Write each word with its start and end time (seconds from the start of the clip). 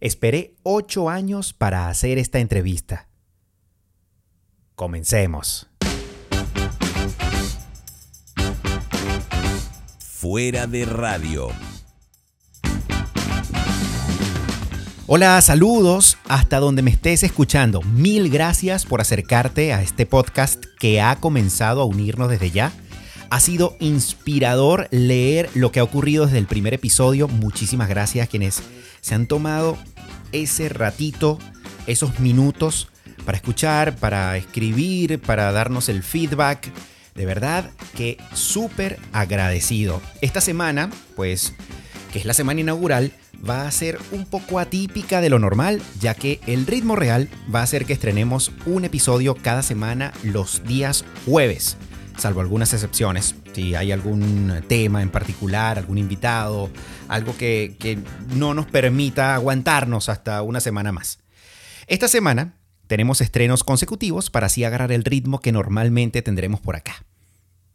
Esperé 0.00 0.54
ocho 0.62 1.10
años 1.10 1.52
para 1.52 1.88
hacer 1.88 2.16
esta 2.16 2.38
entrevista. 2.38 3.06
Comencemos. 4.74 5.68
Fuera 9.98 10.66
de 10.66 10.86
radio. 10.86 11.48
Hola, 15.06 15.38
saludos 15.42 16.16
hasta 16.28 16.60
donde 16.60 16.80
me 16.80 16.92
estés 16.92 17.22
escuchando. 17.22 17.82
Mil 17.82 18.30
gracias 18.30 18.86
por 18.86 19.02
acercarte 19.02 19.74
a 19.74 19.82
este 19.82 20.06
podcast 20.06 20.64
que 20.78 21.02
ha 21.02 21.16
comenzado 21.16 21.82
a 21.82 21.84
unirnos 21.84 22.30
desde 22.30 22.50
ya. 22.50 22.72
Ha 23.28 23.38
sido 23.38 23.76
inspirador 23.80 24.88
leer 24.90 25.50
lo 25.54 25.70
que 25.70 25.80
ha 25.80 25.84
ocurrido 25.84 26.24
desde 26.24 26.38
el 26.38 26.46
primer 26.46 26.72
episodio. 26.72 27.28
Muchísimas 27.28 27.90
gracias 27.90 28.26
a 28.26 28.30
quienes 28.30 28.62
se 29.02 29.14
han 29.14 29.26
tomado 29.26 29.78
ese 30.32 30.68
ratito, 30.68 31.38
esos 31.86 32.18
minutos 32.20 32.88
para 33.24 33.36
escuchar, 33.36 33.96
para 33.96 34.36
escribir, 34.36 35.20
para 35.20 35.52
darnos 35.52 35.88
el 35.88 36.02
feedback. 36.02 36.70
De 37.14 37.26
verdad 37.26 37.70
que 37.96 38.18
súper 38.32 38.98
agradecido. 39.12 40.00
Esta 40.20 40.40
semana, 40.40 40.90
pues, 41.16 41.54
que 42.12 42.18
es 42.18 42.24
la 42.24 42.34
semana 42.34 42.60
inaugural, 42.60 43.12
va 43.48 43.66
a 43.66 43.70
ser 43.70 43.98
un 44.12 44.26
poco 44.26 44.58
atípica 44.58 45.20
de 45.20 45.30
lo 45.30 45.38
normal, 45.38 45.80
ya 46.00 46.14
que 46.14 46.40
el 46.46 46.66
ritmo 46.66 46.96
real 46.96 47.28
va 47.52 47.62
a 47.62 47.66
ser 47.66 47.84
que 47.84 47.92
estrenemos 47.92 48.52
un 48.66 48.84
episodio 48.84 49.34
cada 49.34 49.62
semana 49.62 50.12
los 50.22 50.62
días 50.64 51.04
jueves, 51.26 51.76
salvo 52.20 52.40
algunas 52.40 52.72
excepciones. 52.72 53.34
Si 53.52 53.74
hay 53.74 53.92
algún 53.92 54.62
tema 54.68 55.02
en 55.02 55.10
particular, 55.10 55.78
algún 55.78 55.98
invitado, 55.98 56.70
algo 57.08 57.36
que, 57.36 57.76
que 57.78 57.98
no 58.34 58.54
nos 58.54 58.66
permita 58.66 59.34
aguantarnos 59.34 60.08
hasta 60.08 60.42
una 60.42 60.60
semana 60.60 60.92
más. 60.92 61.18
Esta 61.86 62.08
semana 62.08 62.54
tenemos 62.86 63.20
estrenos 63.20 63.64
consecutivos 63.64 64.30
para 64.30 64.46
así 64.46 64.64
agarrar 64.64 64.92
el 64.92 65.04
ritmo 65.04 65.40
que 65.40 65.52
normalmente 65.52 66.22
tendremos 66.22 66.60
por 66.60 66.76
acá. 66.76 67.04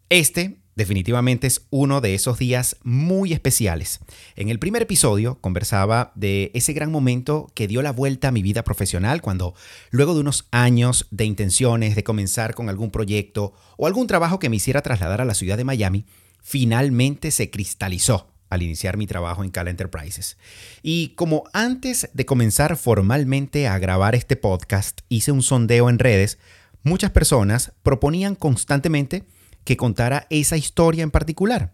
Este 0.09 0.58
definitivamente 0.76 1.48
es 1.48 1.66
uno 1.70 2.02
de 2.02 2.14
esos 2.14 2.38
días 2.38 2.78
muy 2.84 3.34
especiales. 3.34 4.00
En 4.36 4.50
el 4.50 4.59
primer 4.59 4.82
episodio 4.82 5.40
conversaba 5.42 6.12
de 6.16 6.52
ese 6.54 6.73
gran 6.73 6.92
momento 6.92 7.52
que 7.56 7.67
dio 7.67 7.82
la 7.82 7.92
vuelta 7.92 8.28
a 8.28 8.32
mi 8.32 8.42
vida 8.42 8.64
profesional 8.64 9.22
cuando, 9.22 9.56
luego 9.90 10.14
de 10.14 10.20
unos 10.20 10.48
años 10.52 11.08
de 11.12 11.26
intenciones 11.26 11.95
de 11.95 12.04
comenzar 12.04 12.54
con 12.54 12.70
algún 12.70 12.92
proyecto 12.92 13.54
o 13.78 13.88
algún 13.88 14.08
trabajo 14.08 14.40
que 14.40 14.50
me 14.50 14.58
hiciera 14.58 14.82
trasladar 14.82 15.22
a 15.22 15.26
la 15.26 15.34
ciudad 15.34 15.58
de 15.58 15.64
Miami, 15.64 16.06
finalmente 16.42 17.32
se 17.32 17.50
cristalizó 17.50 18.28
al 18.50 18.62
iniciar 18.62 18.98
mi 18.98 19.08
trabajo 19.08 19.44
en 19.44 19.50
Cala 19.50 19.72
Enterprises. 19.72 20.38
Y 20.84 21.10
como 21.16 21.45
antes 21.54 22.10
de 22.14 22.26
comenzar 22.26 22.78
formalmente 22.78 23.67
a 23.67 23.80
grabar 23.80 24.14
este 24.14 24.36
podcast, 24.36 25.02
hice 25.10 25.32
un 25.32 25.42
sondeo 25.42 25.89
en 25.89 26.00
redes, 26.00 26.38
muchas 26.84 27.12
personas 27.12 27.73
proponían 27.82 28.36
constantemente 28.36 29.23
que 29.66 29.75
contara 29.75 30.27
esa 30.30 30.55
historia 30.55 31.03
en 31.03 31.11
particular, 31.11 31.73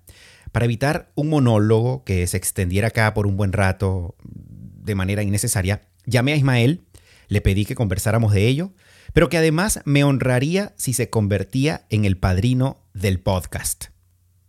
para 0.52 0.66
evitar 0.66 1.11
un 1.16 1.30
monólogo 1.30 2.03
que 2.03 2.25
se 2.25 2.38
extendiera 2.38 2.88
acá 2.88 3.14
por 3.14 3.28
un 3.28 3.38
buen 3.38 3.53
rato 3.53 4.16
de 4.23 4.95
manera 4.95 5.22
innecesaria. 5.22 5.81
Llamé 6.06 6.34
a 6.34 6.38
Ismael, 6.38 6.86
le 7.28 7.42
pedí 7.42 7.66
que 7.66 7.75
conversáramos 7.75 8.34
de 8.34 8.47
ello, 8.47 8.73
pero 9.14 9.30
que 9.30 9.38
además 9.38 9.81
me 9.86 10.03
honraría 10.03 10.73
si 10.78 10.94
se 10.94 11.09
convertía 11.09 11.86
en 11.89 12.06
el 12.06 12.17
padrino 12.17 12.84
del 12.94 13.19
podcast. 13.19 13.86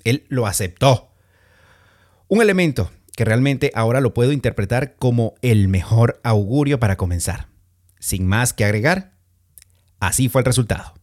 Él 0.05 0.25
lo 0.29 0.47
aceptó. 0.47 1.13
Un 2.29 2.41
elemento 2.41 2.91
que 3.17 3.25
realmente 3.25 3.71
ahora 3.75 4.01
lo 4.01 4.15
puedo 4.15 4.33
interpretar 4.33 4.97
como 4.97 5.35
el 5.43 5.69
mejor 5.69 6.21
augurio 6.25 6.81
para 6.81 6.97
comenzar. 6.97 7.49
Sin 7.99 8.27
más 8.27 8.53
que 8.53 8.65
agregar, 8.65 9.13
así 10.01 10.29
fue 10.29 10.41
el 10.41 10.47
resultado. 10.47 10.95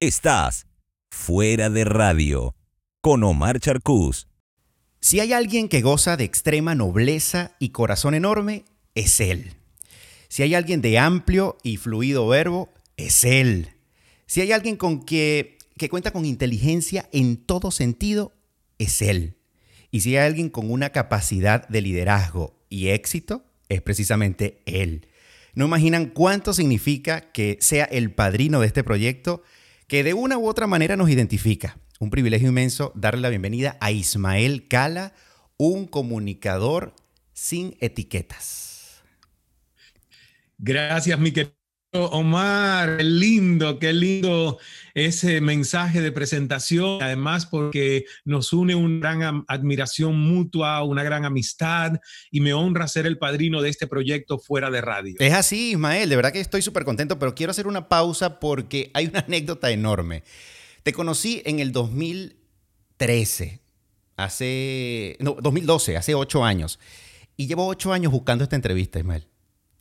Estás 0.00 0.66
Fuera 1.16 1.70
de 1.70 1.84
Radio, 1.84 2.54
con 3.00 3.22
Omar 3.22 3.58
Charcús. 3.58 4.28
Si 5.00 5.20
hay 5.20 5.32
alguien 5.32 5.70
que 5.70 5.80
goza 5.80 6.18
de 6.18 6.24
extrema 6.24 6.74
nobleza 6.74 7.56
y 7.58 7.70
corazón 7.70 8.12
enorme, 8.12 8.66
es 8.94 9.20
él. 9.20 9.54
Si 10.28 10.42
hay 10.42 10.54
alguien 10.54 10.82
de 10.82 10.98
amplio 10.98 11.56
y 11.62 11.78
fluido 11.78 12.28
verbo, 12.28 12.74
es 12.98 13.24
él. 13.24 13.70
Si 14.26 14.42
hay 14.42 14.52
alguien 14.52 14.76
con 14.76 15.06
que, 15.06 15.56
que 15.78 15.88
cuenta 15.88 16.10
con 16.10 16.26
inteligencia 16.26 17.08
en 17.10 17.38
todo 17.38 17.70
sentido, 17.70 18.32
es 18.78 19.00
él. 19.00 19.38
Y 19.90 20.00
si 20.00 20.14
hay 20.16 20.26
alguien 20.26 20.50
con 20.50 20.70
una 20.70 20.90
capacidad 20.90 21.66
de 21.68 21.80
liderazgo 21.80 22.60
y 22.68 22.88
éxito, 22.88 23.46
es 23.70 23.80
precisamente 23.80 24.60
él. 24.66 25.06
No 25.54 25.66
imaginan 25.66 26.06
cuánto 26.06 26.52
significa 26.52 27.32
que 27.32 27.56
sea 27.60 27.84
el 27.84 28.12
padrino 28.12 28.60
de 28.60 28.66
este 28.66 28.84
proyecto 28.84 29.42
que 29.94 30.02
de 30.02 30.12
una 30.12 30.38
u 30.38 30.48
otra 30.48 30.66
manera 30.66 30.96
nos 30.96 31.08
identifica. 31.08 31.78
Un 32.00 32.10
privilegio 32.10 32.48
inmenso 32.48 32.90
darle 32.96 33.20
la 33.20 33.28
bienvenida 33.28 33.76
a 33.80 33.92
Ismael 33.92 34.66
Cala, 34.66 35.14
un 35.56 35.86
comunicador 35.86 36.96
sin 37.32 37.76
etiquetas. 37.78 39.04
Gracias, 40.58 41.16
mi 41.20 41.30
querido 41.30 41.63
Omar. 41.94 42.96
Qué 42.96 43.04
lindo, 43.04 43.78
qué 43.78 43.92
lindo 43.92 44.58
ese 44.94 45.40
mensaje 45.40 46.00
de 46.00 46.10
presentación. 46.10 47.00
Además, 47.00 47.46
porque 47.46 48.04
nos 48.24 48.52
une 48.52 48.74
una 48.74 49.14
gran 49.14 49.44
admiración 49.46 50.18
mutua, 50.18 50.82
una 50.82 51.04
gran 51.04 51.24
amistad 51.24 52.00
y 52.30 52.40
me 52.40 52.52
honra 52.52 52.88
ser 52.88 53.06
el 53.06 53.16
padrino 53.18 53.62
de 53.62 53.70
este 53.70 53.86
proyecto 53.86 54.38
fuera 54.38 54.70
de 54.70 54.80
radio. 54.80 55.14
Es 55.20 55.32
así, 55.32 55.70
Ismael. 55.72 56.08
De 56.08 56.16
verdad 56.16 56.32
que 56.32 56.40
estoy 56.40 56.62
súper 56.62 56.84
contento, 56.84 57.18
pero 57.18 57.34
quiero 57.34 57.52
hacer 57.52 57.68
una 57.68 57.88
pausa 57.88 58.40
porque 58.40 58.90
hay 58.94 59.06
una 59.06 59.20
anécdota 59.20 59.70
enorme. 59.70 60.24
Te 60.82 60.92
conocí 60.92 61.42
en 61.44 61.60
el 61.60 61.70
2013, 61.72 63.60
hace, 64.16 65.16
no, 65.20 65.36
2012, 65.40 65.96
hace 65.96 66.14
ocho 66.14 66.44
años. 66.44 66.80
Y 67.36 67.46
llevo 67.46 67.66
ocho 67.66 67.92
años 67.92 68.12
buscando 68.12 68.44
esta 68.44 68.56
entrevista, 68.56 68.98
Ismael. 68.98 69.26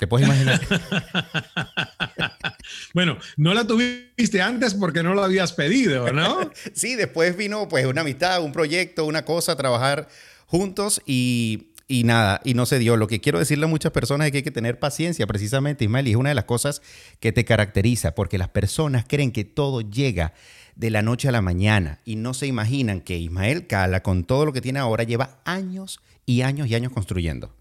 ¿Te 0.03 0.07
puedes 0.07 0.27
imaginar? 0.27 0.59
bueno, 2.93 3.17
no 3.37 3.53
la 3.53 3.65
tuviste 3.65 4.41
antes 4.41 4.73
porque 4.73 5.01
no 5.01 5.13
la 5.13 5.23
habías 5.23 5.53
pedido, 5.53 6.11
¿no? 6.11 6.51
sí, 6.73 6.95
después 6.95 7.37
vino 7.37 7.69
pues 7.69 7.85
una 7.85 8.01
amistad, 8.01 8.43
un 8.43 8.51
proyecto, 8.51 9.05
una 9.05 9.23
cosa, 9.23 9.55
trabajar 9.55 10.09
juntos 10.45 11.01
y, 11.05 11.69
y 11.87 12.03
nada, 12.03 12.41
y 12.43 12.53
no 12.53 12.65
se 12.65 12.79
dio. 12.79 12.97
Lo 12.97 13.07
que 13.07 13.21
quiero 13.21 13.39
decirle 13.39 13.63
a 13.63 13.69
muchas 13.69 13.93
personas 13.93 14.25
es 14.25 14.31
que 14.33 14.39
hay 14.39 14.43
que 14.43 14.51
tener 14.51 14.77
paciencia, 14.77 15.25
precisamente, 15.25 15.85
Ismael, 15.85 16.09
y 16.09 16.11
es 16.11 16.17
una 16.17 16.27
de 16.27 16.35
las 16.35 16.43
cosas 16.43 16.81
que 17.21 17.31
te 17.31 17.45
caracteriza, 17.45 18.13
porque 18.13 18.37
las 18.37 18.49
personas 18.49 19.05
creen 19.07 19.31
que 19.31 19.45
todo 19.45 19.79
llega 19.79 20.33
de 20.75 20.89
la 20.89 21.01
noche 21.01 21.29
a 21.29 21.31
la 21.31 21.41
mañana 21.41 22.01
y 22.03 22.17
no 22.17 22.33
se 22.33 22.45
imaginan 22.45 22.99
que 22.99 23.17
Ismael 23.17 23.67
Cala, 23.67 24.03
con 24.03 24.25
todo 24.25 24.43
lo 24.43 24.51
que 24.51 24.59
tiene 24.59 24.79
ahora, 24.79 25.05
lleva 25.05 25.39
años 25.45 26.01
y 26.25 26.41
años 26.41 26.67
y 26.67 26.75
años 26.75 26.91
construyendo. 26.91 27.53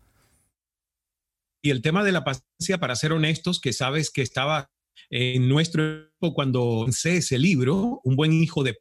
Y 1.62 1.70
el 1.70 1.80
tema 1.80 2.02
de 2.02 2.12
la 2.12 2.24
paciencia, 2.24 2.78
para 2.78 2.96
ser 2.96 3.12
honestos, 3.12 3.60
que 3.60 3.72
sabes 3.72 4.10
que 4.10 4.22
estaba 4.22 4.70
en 5.10 5.48
nuestro 5.48 6.10
cuando 6.34 6.82
lancé 6.84 7.18
ese 7.18 7.38
libro, 7.38 8.00
Un 8.04 8.16
buen 8.16 8.32
hijo 8.32 8.64
de 8.64 8.78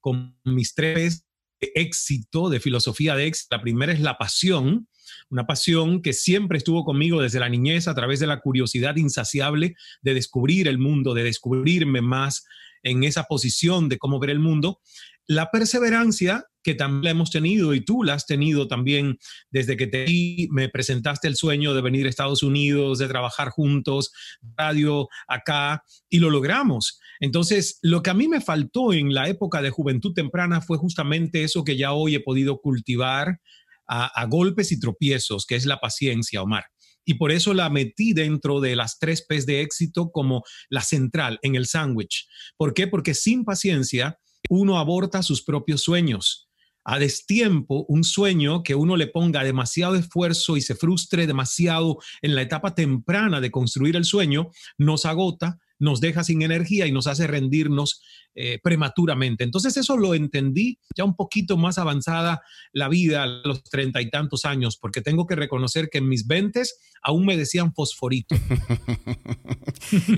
con 0.00 0.38
mis 0.44 0.74
tres 0.74 1.26
de 1.60 1.72
éxito, 1.74 2.50
de 2.50 2.60
filosofía 2.60 3.16
de 3.16 3.26
éxito. 3.26 3.56
La 3.56 3.62
primera 3.62 3.92
es 3.92 4.00
la 4.00 4.18
pasión, 4.18 4.88
una 5.30 5.46
pasión 5.46 6.02
que 6.02 6.12
siempre 6.12 6.58
estuvo 6.58 6.84
conmigo 6.84 7.20
desde 7.20 7.40
la 7.40 7.48
niñez 7.48 7.88
a 7.88 7.94
través 7.94 8.20
de 8.20 8.26
la 8.26 8.40
curiosidad 8.40 8.96
insaciable 8.96 9.74
de 10.02 10.14
descubrir 10.14 10.68
el 10.68 10.78
mundo, 10.78 11.14
de 11.14 11.24
descubrirme 11.24 12.00
más 12.00 12.44
en 12.82 13.02
esa 13.02 13.24
posición 13.24 13.88
de 13.88 13.98
cómo 13.98 14.20
ver 14.20 14.30
el 14.30 14.38
mundo. 14.38 14.80
La 15.26 15.50
perseverancia 15.50 16.46
que 16.64 16.74
también 16.74 17.12
hemos 17.12 17.30
tenido 17.30 17.74
y 17.74 17.84
tú 17.84 18.02
la 18.02 18.14
has 18.14 18.26
tenido 18.26 18.66
también 18.66 19.18
desde 19.50 19.76
que 19.76 19.86
te 19.86 20.06
me 20.50 20.68
presentaste 20.70 21.28
el 21.28 21.36
sueño 21.36 21.74
de 21.74 21.82
venir 21.82 22.06
a 22.06 22.08
Estados 22.08 22.42
Unidos, 22.42 22.98
de 22.98 23.06
trabajar 23.06 23.50
juntos, 23.50 24.10
radio 24.56 25.08
acá, 25.28 25.84
y 26.08 26.18
lo 26.18 26.30
logramos. 26.30 26.98
Entonces, 27.20 27.78
lo 27.82 28.02
que 28.02 28.10
a 28.10 28.14
mí 28.14 28.26
me 28.28 28.40
faltó 28.40 28.92
en 28.92 29.12
la 29.12 29.28
época 29.28 29.62
de 29.62 29.70
juventud 29.70 30.14
temprana 30.14 30.62
fue 30.62 30.78
justamente 30.78 31.44
eso 31.44 31.64
que 31.64 31.76
ya 31.76 31.92
hoy 31.92 32.14
he 32.14 32.20
podido 32.20 32.60
cultivar 32.60 33.40
a, 33.86 34.06
a 34.06 34.26
golpes 34.26 34.72
y 34.72 34.80
tropiezos, 34.80 35.44
que 35.46 35.56
es 35.56 35.66
la 35.66 35.78
paciencia, 35.78 36.42
Omar. 36.42 36.64
Y 37.04 37.14
por 37.14 37.30
eso 37.30 37.52
la 37.52 37.68
metí 37.68 38.14
dentro 38.14 38.60
de 38.60 38.76
las 38.76 38.98
tres 38.98 39.22
P's 39.28 39.44
de 39.44 39.60
éxito 39.60 40.10
como 40.10 40.42
la 40.70 40.80
central 40.80 41.38
en 41.42 41.54
el 41.54 41.66
sándwich. 41.66 42.26
¿Por 42.56 42.72
qué? 42.72 42.86
Porque 42.86 43.12
sin 43.12 43.44
paciencia 43.44 44.18
uno 44.48 44.78
aborta 44.78 45.22
sus 45.22 45.42
propios 45.42 45.82
sueños. 45.82 46.48
A 46.84 46.98
destiempo 46.98 47.86
un 47.88 48.04
sueño 48.04 48.62
que 48.62 48.74
uno 48.74 48.96
le 48.96 49.06
ponga 49.06 49.42
demasiado 49.42 49.94
esfuerzo 49.94 50.56
y 50.58 50.60
se 50.60 50.74
frustre 50.74 51.26
demasiado 51.26 51.98
en 52.20 52.34
la 52.34 52.42
etapa 52.42 52.74
temprana 52.74 53.40
de 53.40 53.50
construir 53.50 53.96
el 53.96 54.04
sueño, 54.04 54.50
nos 54.76 55.06
agota 55.06 55.58
nos 55.78 56.00
deja 56.00 56.24
sin 56.24 56.42
energía 56.42 56.86
y 56.86 56.92
nos 56.92 57.06
hace 57.06 57.26
rendirnos 57.26 58.00
eh, 58.36 58.58
prematuramente. 58.62 59.44
Entonces 59.44 59.76
eso 59.76 59.96
lo 59.96 60.14
entendí 60.14 60.78
ya 60.96 61.04
un 61.04 61.14
poquito 61.14 61.56
más 61.56 61.78
avanzada 61.78 62.42
la 62.72 62.88
vida 62.88 63.22
a 63.22 63.26
los 63.26 63.62
treinta 63.62 64.00
y 64.00 64.10
tantos 64.10 64.44
años, 64.44 64.76
porque 64.76 65.00
tengo 65.02 65.26
que 65.26 65.36
reconocer 65.36 65.88
que 65.88 65.98
en 65.98 66.08
mis 66.08 66.26
ventes 66.26 66.80
aún 67.02 67.26
me 67.26 67.36
decían 67.36 67.72
fosforito. 67.72 68.34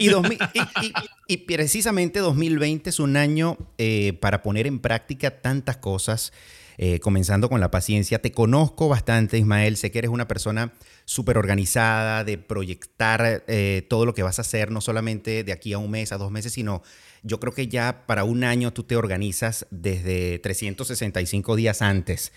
y, 1.29 1.37
precisamente 1.39 2.21
2020 2.21 2.89
es 2.89 3.01
un 3.01 3.17
año 3.17 3.59
eh, 3.77 4.15
para 4.21 4.43
poner 4.43 4.67
en 4.67 4.79
práctica 4.79 5.43
tantas 5.43 5.77
cosas. 5.77 6.33
Eh, 6.79 7.01
comenzando 7.01 7.49
con 7.49 7.61
la 7.61 7.71
paciencia. 7.71 8.21
Te 8.21 8.33
conozco 8.33 8.89
bastante, 8.89 9.39
Ismael. 9.39 9.77
Sé 9.77 9.91
que 9.91 9.99
eres 9.99 10.11
una 10.11 10.29
persona 10.29 10.75
súper 11.07 11.39
organizada, 11.39 12.23
de 12.23 12.37
proyectar 12.37 13.45
eh, 13.47 13.87
todo 13.89 14.05
lo 14.05 14.13
que 14.13 14.23
vas 14.23 14.39
a 14.39 14.43
hacer, 14.43 14.71
no 14.71 14.81
solamente 14.83 15.43
de 15.43 15.53
aquí 15.53 15.73
a 15.73 15.79
un 15.79 15.91
mes, 15.91 16.13
a 16.13 16.19
dos 16.19 16.31
meses, 16.31 16.53
sino 16.53 16.83
yo 17.23 17.41
creo 17.41 17.55
que 17.55 17.69
ya 17.69 18.05
para 18.07 18.25
un 18.25 18.45
año 18.45 18.73
tú 18.73 18.83
te 18.83 18.97
organizas 18.97 19.67
desde 19.71 20.39
365 20.41 21.57
días 21.57 21.81
antes. 21.81 22.33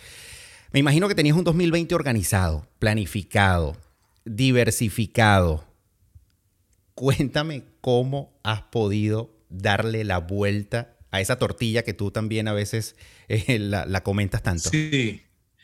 Me 0.71 0.79
imagino 0.79 1.07
que 1.07 1.15
tenías 1.15 1.35
un 1.35 1.43
2020 1.43 1.93
organizado, 1.95 2.67
planificado, 2.79 3.75
diversificado. 4.23 5.65
Cuéntame 6.93 7.63
cómo 7.81 8.31
has 8.43 8.61
podido 8.61 9.31
darle 9.49 10.03
la 10.03 10.19
vuelta 10.19 10.95
a 11.11 11.21
esa 11.21 11.37
tortilla 11.37 11.83
que 11.83 11.93
tú 11.93 12.11
también 12.11 12.47
a 12.47 12.53
veces 12.53 12.95
eh, 13.27 13.59
la, 13.59 14.03
comentas 14.03 14.43
tanto. 14.43 14.69
Sí. 14.69 15.21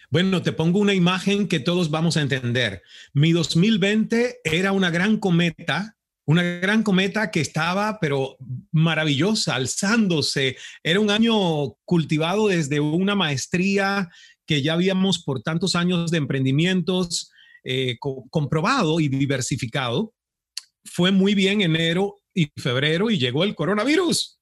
Bueno, 0.10 0.42
te 0.42 0.52
pongo 0.52 0.80
una 0.80 0.94
imagen 0.94 1.48
que 1.48 1.60
todos 1.60 1.90
vamos 1.90 2.18
a 2.18 2.22
entender. 2.22 2.84
Mi 3.14 3.32
2020 3.32 4.40
era 4.44 4.72
una 4.72 4.90
gran 4.90 5.18
cometa, 5.18 5.98
una 6.26 6.44
gran 6.44 6.84
cometa 6.84 7.32
que 7.32 7.42
estaba, 7.42 8.00
pero 8.00 8.38
maravillosa, 8.72 9.56
alzándose. 9.56 10.58
Era 10.84 11.00
un 11.00 11.10
año 11.10 11.74
cultivado 11.86 12.48
desde 12.48 12.80
una 12.80 13.16
maestría 13.16 14.10
que 14.46 14.62
ya 14.62 14.74
habíamos 14.74 15.24
por 15.24 15.42
tantos 15.42 15.76
años 15.76 16.12
de 16.12 16.20
emprendimientos 16.20 17.32
eh, 17.64 17.98
comprobado 18.00 19.00
y 19.00 19.08
diversificado. 19.08 20.14
Fue 20.84 21.12
muy 21.12 21.34
bien 21.34 21.62
enero 21.62 22.18
y 22.34 22.52
febrero 22.56 23.10
y 23.10 23.18
llegó 23.18 23.44
el 23.44 23.56
coronavirus 23.56 24.35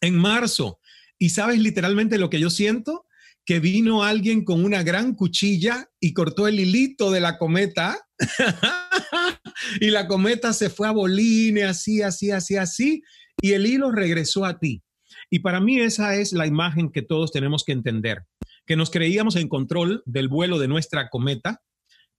en 0.00 0.16
marzo. 0.16 0.80
¿Y 1.18 1.30
sabes 1.30 1.58
literalmente 1.58 2.18
lo 2.18 2.30
que 2.30 2.40
yo 2.40 2.50
siento? 2.50 3.06
Que 3.44 3.60
vino 3.60 4.04
alguien 4.04 4.44
con 4.44 4.64
una 4.64 4.82
gran 4.82 5.14
cuchilla 5.14 5.88
y 6.00 6.12
cortó 6.12 6.48
el 6.48 6.60
hilito 6.60 7.10
de 7.10 7.20
la 7.20 7.38
cometa. 7.38 7.98
y 9.80 9.90
la 9.90 10.06
cometa 10.06 10.52
se 10.52 10.70
fue 10.70 10.88
a 10.88 10.92
boline, 10.92 11.64
así, 11.64 12.02
así, 12.02 12.30
así, 12.30 12.56
así. 12.56 13.02
Y 13.40 13.52
el 13.52 13.66
hilo 13.66 13.90
regresó 13.90 14.44
a 14.44 14.58
ti. 14.58 14.82
Y 15.30 15.40
para 15.40 15.60
mí 15.60 15.80
esa 15.80 16.14
es 16.16 16.32
la 16.32 16.46
imagen 16.46 16.90
que 16.90 17.02
todos 17.02 17.32
tenemos 17.32 17.64
que 17.64 17.72
entender. 17.72 18.24
Que 18.66 18.76
nos 18.76 18.90
creíamos 18.90 19.36
en 19.36 19.48
control 19.48 20.02
del 20.06 20.28
vuelo 20.28 20.58
de 20.58 20.68
nuestra 20.68 21.08
cometa, 21.08 21.62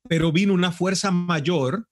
pero 0.07 0.31
vino 0.31 0.53
una 0.53 0.71
fuerza 0.71 1.11
mayor 1.11 1.88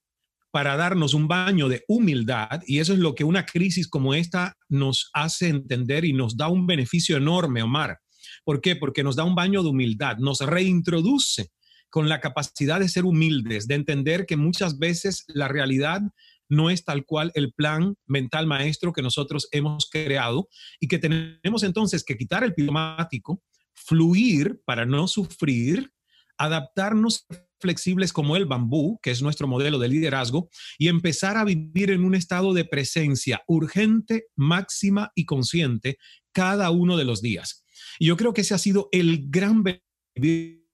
para 0.57 0.75
darnos 0.75 1.13
un 1.13 1.27
baño 1.27 1.69
de 1.69 1.83
humildad 1.87 2.63
y 2.65 2.79
eso 2.79 2.91
es 2.91 2.97
lo 2.97 3.13
que 3.13 3.23
una 3.23 3.45
crisis 3.45 3.87
como 3.87 4.15
esta 4.15 4.57
nos 4.69 5.11
hace 5.13 5.49
entender 5.49 6.03
y 6.03 6.13
nos 6.13 6.35
da 6.35 6.47
un 6.47 6.65
beneficio 6.65 7.15
enorme, 7.15 7.61
Omar. 7.61 7.99
¿Por 8.43 8.59
qué? 8.59 8.75
Porque 8.75 9.03
nos 9.03 9.15
da 9.15 9.23
un 9.23 9.35
baño 9.35 9.61
de 9.61 9.69
humildad, 9.69 10.17
nos 10.17 10.39
reintroduce 10.39 11.51
con 11.91 12.09
la 12.09 12.21
capacidad 12.21 12.79
de 12.79 12.89
ser 12.89 13.05
humildes, 13.05 13.67
de 13.67 13.75
entender 13.75 14.25
que 14.25 14.35
muchas 14.35 14.79
veces 14.79 15.25
la 15.27 15.47
realidad 15.47 16.01
no 16.49 16.71
es 16.71 16.83
tal 16.83 17.05
cual 17.05 17.31
el 17.35 17.53
plan 17.53 17.93
mental 18.07 18.47
maestro 18.47 18.93
que 18.93 19.03
nosotros 19.03 19.49
hemos 19.51 19.87
creado 19.87 20.49
y 20.79 20.87
que 20.87 20.97
tenemos 20.97 21.61
entonces 21.61 22.03
que 22.03 22.17
quitar 22.17 22.43
el 22.43 22.55
pilomático, 22.55 23.43
fluir 23.75 24.59
para 24.65 24.87
no 24.87 25.07
sufrir, 25.07 25.91
adaptarnos 26.35 27.27
flexibles 27.59 28.13
como 28.13 28.35
el 28.35 28.45
bambú, 28.45 28.99
que 29.01 29.11
es 29.11 29.21
nuestro 29.21 29.47
modelo 29.47 29.79
de 29.79 29.87
liderazgo, 29.87 30.49
y 30.77 30.87
empezar 30.87 31.37
a 31.37 31.43
vivir 31.43 31.91
en 31.91 32.03
un 32.03 32.15
estado 32.15 32.53
de 32.53 32.65
presencia 32.65 33.43
urgente, 33.47 34.25
máxima 34.35 35.11
y 35.15 35.25
consciente 35.25 35.97
cada 36.31 36.69
uno 36.71 36.97
de 36.97 37.05
los 37.05 37.21
días. 37.21 37.65
Y 37.99 38.07
yo 38.07 38.17
creo 38.17 38.33
que 38.33 38.41
ese 38.41 38.53
ha 38.53 38.59
sido 38.59 38.89
el 38.91 39.29
gran 39.29 39.63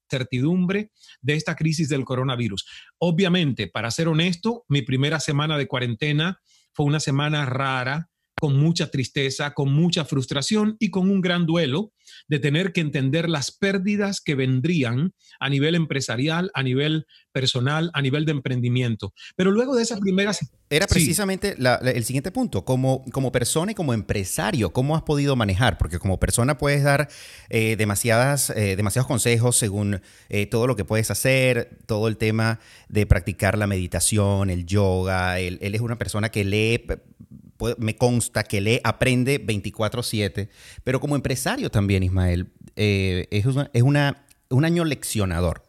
certidumbre 0.09 0.91
de 1.21 1.35
esta 1.35 1.55
crisis 1.55 1.89
del 1.89 2.05
coronavirus. 2.05 2.65
Obviamente, 2.99 3.67
para 3.67 3.91
ser 3.91 4.07
honesto, 4.07 4.65
mi 4.67 4.81
primera 4.81 5.19
semana 5.19 5.57
de 5.57 5.67
cuarentena 5.67 6.39
fue 6.73 6.85
una 6.85 6.99
semana 6.99 7.45
rara, 7.45 8.09
con 8.43 8.59
mucha 8.59 8.91
tristeza, 8.91 9.53
con 9.53 9.71
mucha 9.71 10.03
frustración 10.03 10.75
y 10.77 10.89
con 10.89 11.09
un 11.09 11.21
gran 11.21 11.45
duelo 11.45 11.93
de 12.27 12.39
tener 12.39 12.73
que 12.73 12.81
entender 12.81 13.29
las 13.29 13.51
pérdidas 13.53 14.19
que 14.19 14.35
vendrían 14.35 15.13
a 15.39 15.47
nivel 15.47 15.75
empresarial, 15.75 16.51
a 16.53 16.61
nivel 16.61 17.05
personal, 17.31 17.89
a 17.93 18.01
nivel 18.01 18.25
de 18.25 18.33
emprendimiento. 18.33 19.13
Pero 19.37 19.51
luego 19.51 19.77
de 19.77 19.83
esa 19.83 19.97
primera... 19.97 20.33
Era 20.69 20.87
precisamente 20.87 21.55
el 21.57 22.03
siguiente 22.03 22.31
punto, 22.31 22.65
como, 22.65 23.05
como 23.13 23.31
persona 23.31 23.71
y 23.71 23.75
como 23.75 23.93
empresario, 23.93 24.73
¿cómo 24.73 24.97
has 24.97 25.03
podido 25.03 25.37
manejar? 25.37 25.77
Porque 25.77 25.97
como 25.97 26.19
persona 26.19 26.57
puedes 26.57 26.83
dar 26.83 27.07
eh, 27.47 27.77
demasiadas, 27.77 28.49
eh, 28.49 28.75
demasiados 28.75 29.07
consejos 29.07 29.55
según 29.55 30.01
eh, 30.27 30.47
todo 30.47 30.67
lo 30.67 30.75
que 30.75 30.83
puedes 30.83 31.11
hacer, 31.11 31.77
todo 31.85 32.09
el 32.09 32.17
tema 32.17 32.59
de 32.89 33.05
practicar 33.05 33.57
la 33.57 33.67
meditación, 33.67 34.49
el 34.49 34.65
yoga, 34.65 35.39
él 35.39 35.59
es 35.61 35.79
una 35.79 35.97
persona 35.97 36.27
que 36.27 36.43
lee 36.43 36.85
me 37.77 37.95
consta 37.95 38.43
que 38.43 38.61
lee, 38.61 38.79
aprende 38.83 39.43
24/7, 39.45 40.49
pero 40.83 40.99
como 40.99 41.15
empresario 41.15 41.69
también, 41.69 42.03
Ismael, 42.03 42.47
eh, 42.75 43.27
es, 43.31 43.45
es 43.73 43.81
una, 43.81 44.25
un 44.49 44.65
año 44.65 44.85
leccionador. 44.85 45.63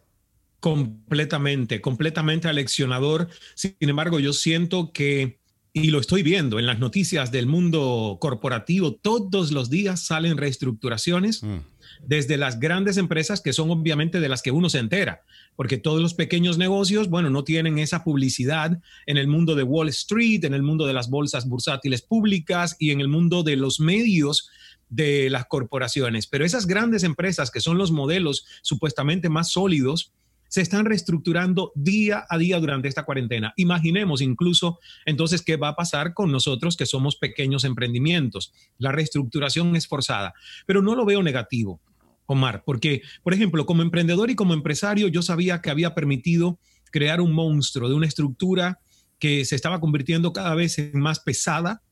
Completamente, 0.61 1.81
completamente 1.81 2.53
leccionador. 2.53 3.29
Sin 3.55 3.75
embargo, 3.81 4.19
yo 4.19 4.33
siento 4.33 4.93
que, 4.93 5.41
y 5.73 5.91
lo 5.91 6.01
estoy 6.01 6.23
viendo 6.23 6.59
en 6.59 6.67
las 6.67 6.79
noticias 6.79 7.31
del 7.31 7.47
mundo 7.47 8.19
corporativo, 8.21 8.95
todos 8.95 9.53
los 9.53 9.69
días 9.69 10.01
salen 10.01 10.39
reestructuraciones. 10.39 11.43
Mm 11.43 11.74
desde 12.03 12.37
las 12.37 12.61
grandes 12.61 12.97
empresas 12.97 13.41
que 13.41 13.53
son 13.53 13.71
obviamente 13.71 14.21
de 14.21 14.29
las 14.29 14.43
que 14.43 14.51
uno 14.51 14.69
se 14.69 14.79
entera, 14.79 15.23
porque 15.57 15.79
todos 15.79 16.01
los 16.01 16.15
pequeños 16.15 16.59
negocios, 16.59 17.09
bueno, 17.09 17.31
no 17.31 17.45
tienen 17.45 17.79
esa 17.79 18.05
publicidad 18.05 18.81
en 19.07 19.17
el 19.17 19.27
mundo 19.27 19.55
de 19.55 19.63
Wall 19.63 19.89
Street, 19.89 20.45
en 20.45 20.55
el 20.55 20.63
mundo 20.63 20.87
de 20.87 20.95
las 20.95 21.11
bolsas 21.11 21.49
bursátiles 21.49 22.03
públicas 22.03 22.77
y 22.79 22.91
en 22.91 23.01
el 23.01 23.09
mundo 23.09 23.43
de 23.43 23.57
los 23.57 23.81
medios 23.81 24.51
de 24.89 25.31
las 25.31 25.47
corporaciones. 25.47 26.27
Pero 26.27 26.45
esas 26.45 26.67
grandes 26.67 27.03
empresas 27.03 27.51
que 27.51 27.61
son 27.61 27.79
los 27.79 27.91
modelos 27.91 28.47
supuestamente 28.63 29.29
más 29.29 29.51
sólidos, 29.51 30.13
se 30.55 30.61
están 30.61 30.85
reestructurando 30.85 31.73
día 31.75 32.27
a 32.31 32.39
día 32.39 32.61
durante 32.61 32.87
esta 32.87 33.05
cuarentena. 33.05 33.53
Imaginemos 33.57 34.21
incluso 34.21 34.79
entonces 35.05 35.43
qué 35.43 35.57
va 35.57 35.71
a 35.71 35.75
pasar 35.75 36.15
con 36.15 36.31
nosotros 36.31 36.77
que 36.77 36.87
somos 36.87 37.17
pequeños 37.17 37.65
emprendimientos. 37.65 38.53
La 38.79 38.93
reestructuración 38.93 39.75
es 39.75 39.89
forzada, 39.89 40.33
pero 40.65 40.81
no 40.81 40.95
lo 40.95 41.05
veo 41.05 41.25
negativo. 41.25 41.81
Omar, 42.27 42.63
porque, 42.65 43.03
por 43.25 43.35
ejemplo, 43.35 43.67
como 43.67 43.83
emprendedor 43.83 44.31
y 44.31 44.37
como 44.37 44.55
empresario, 44.55 45.09
yo 45.09 45.23
sabía 45.23 45.61
que 45.61 45.71
había 45.71 45.93
permitido 45.93 46.61
crear 46.93 47.21
un 47.21 47.33
monstruo 47.33 47.89
de 47.89 47.97
una 47.97 48.07
estructura 48.07 48.79
que 49.19 49.45
se 49.45 49.57
estaba 49.57 49.81
convirtiendo 49.81 50.33
cada 50.33 50.55
vez 50.55 50.79
más 50.95 51.19
pesada, 51.19 51.83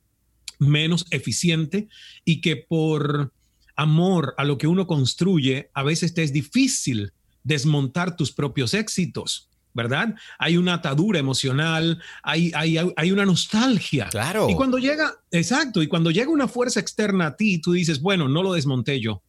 menos 0.60 1.04
eficiente 1.10 1.88
y 2.24 2.40
que 2.40 2.54
por 2.54 3.32
amor 3.74 4.34
a 4.38 4.44
lo 4.44 4.56
que 4.56 4.68
uno 4.68 4.86
construye, 4.86 5.68
a 5.74 5.82
veces 5.82 6.14
te 6.14 6.22
es 6.22 6.32
difícil 6.32 7.12
desmontar 7.44 8.16
tus 8.16 8.32
propios 8.32 8.74
éxitos. 8.74 9.48
¿verdad? 9.74 10.14
Hay 10.38 10.58
una 10.58 10.74
atadura 10.74 11.18
emocional, 11.18 12.02
hay, 12.22 12.52
hay, 12.54 12.76
hay, 12.76 13.12
una 13.12 13.24
nostalgia. 13.24 14.08
Claro. 14.10 14.50
Y 14.50 14.54
cuando 14.54 14.78
llega, 14.78 15.14
exacto, 15.30 15.82
y 15.82 15.86
cuando 15.86 16.10
llega 16.10 16.30
una 16.30 16.48
fuerza 16.48 16.80
externa 16.80 17.28
a 17.28 17.36
ti, 17.36 17.58
tú 17.58 17.72
dices, 17.72 18.00
bueno, 18.02 18.28
no 18.28 18.42
lo 18.42 18.52
desmonté 18.52 19.00
yo, 19.00 19.22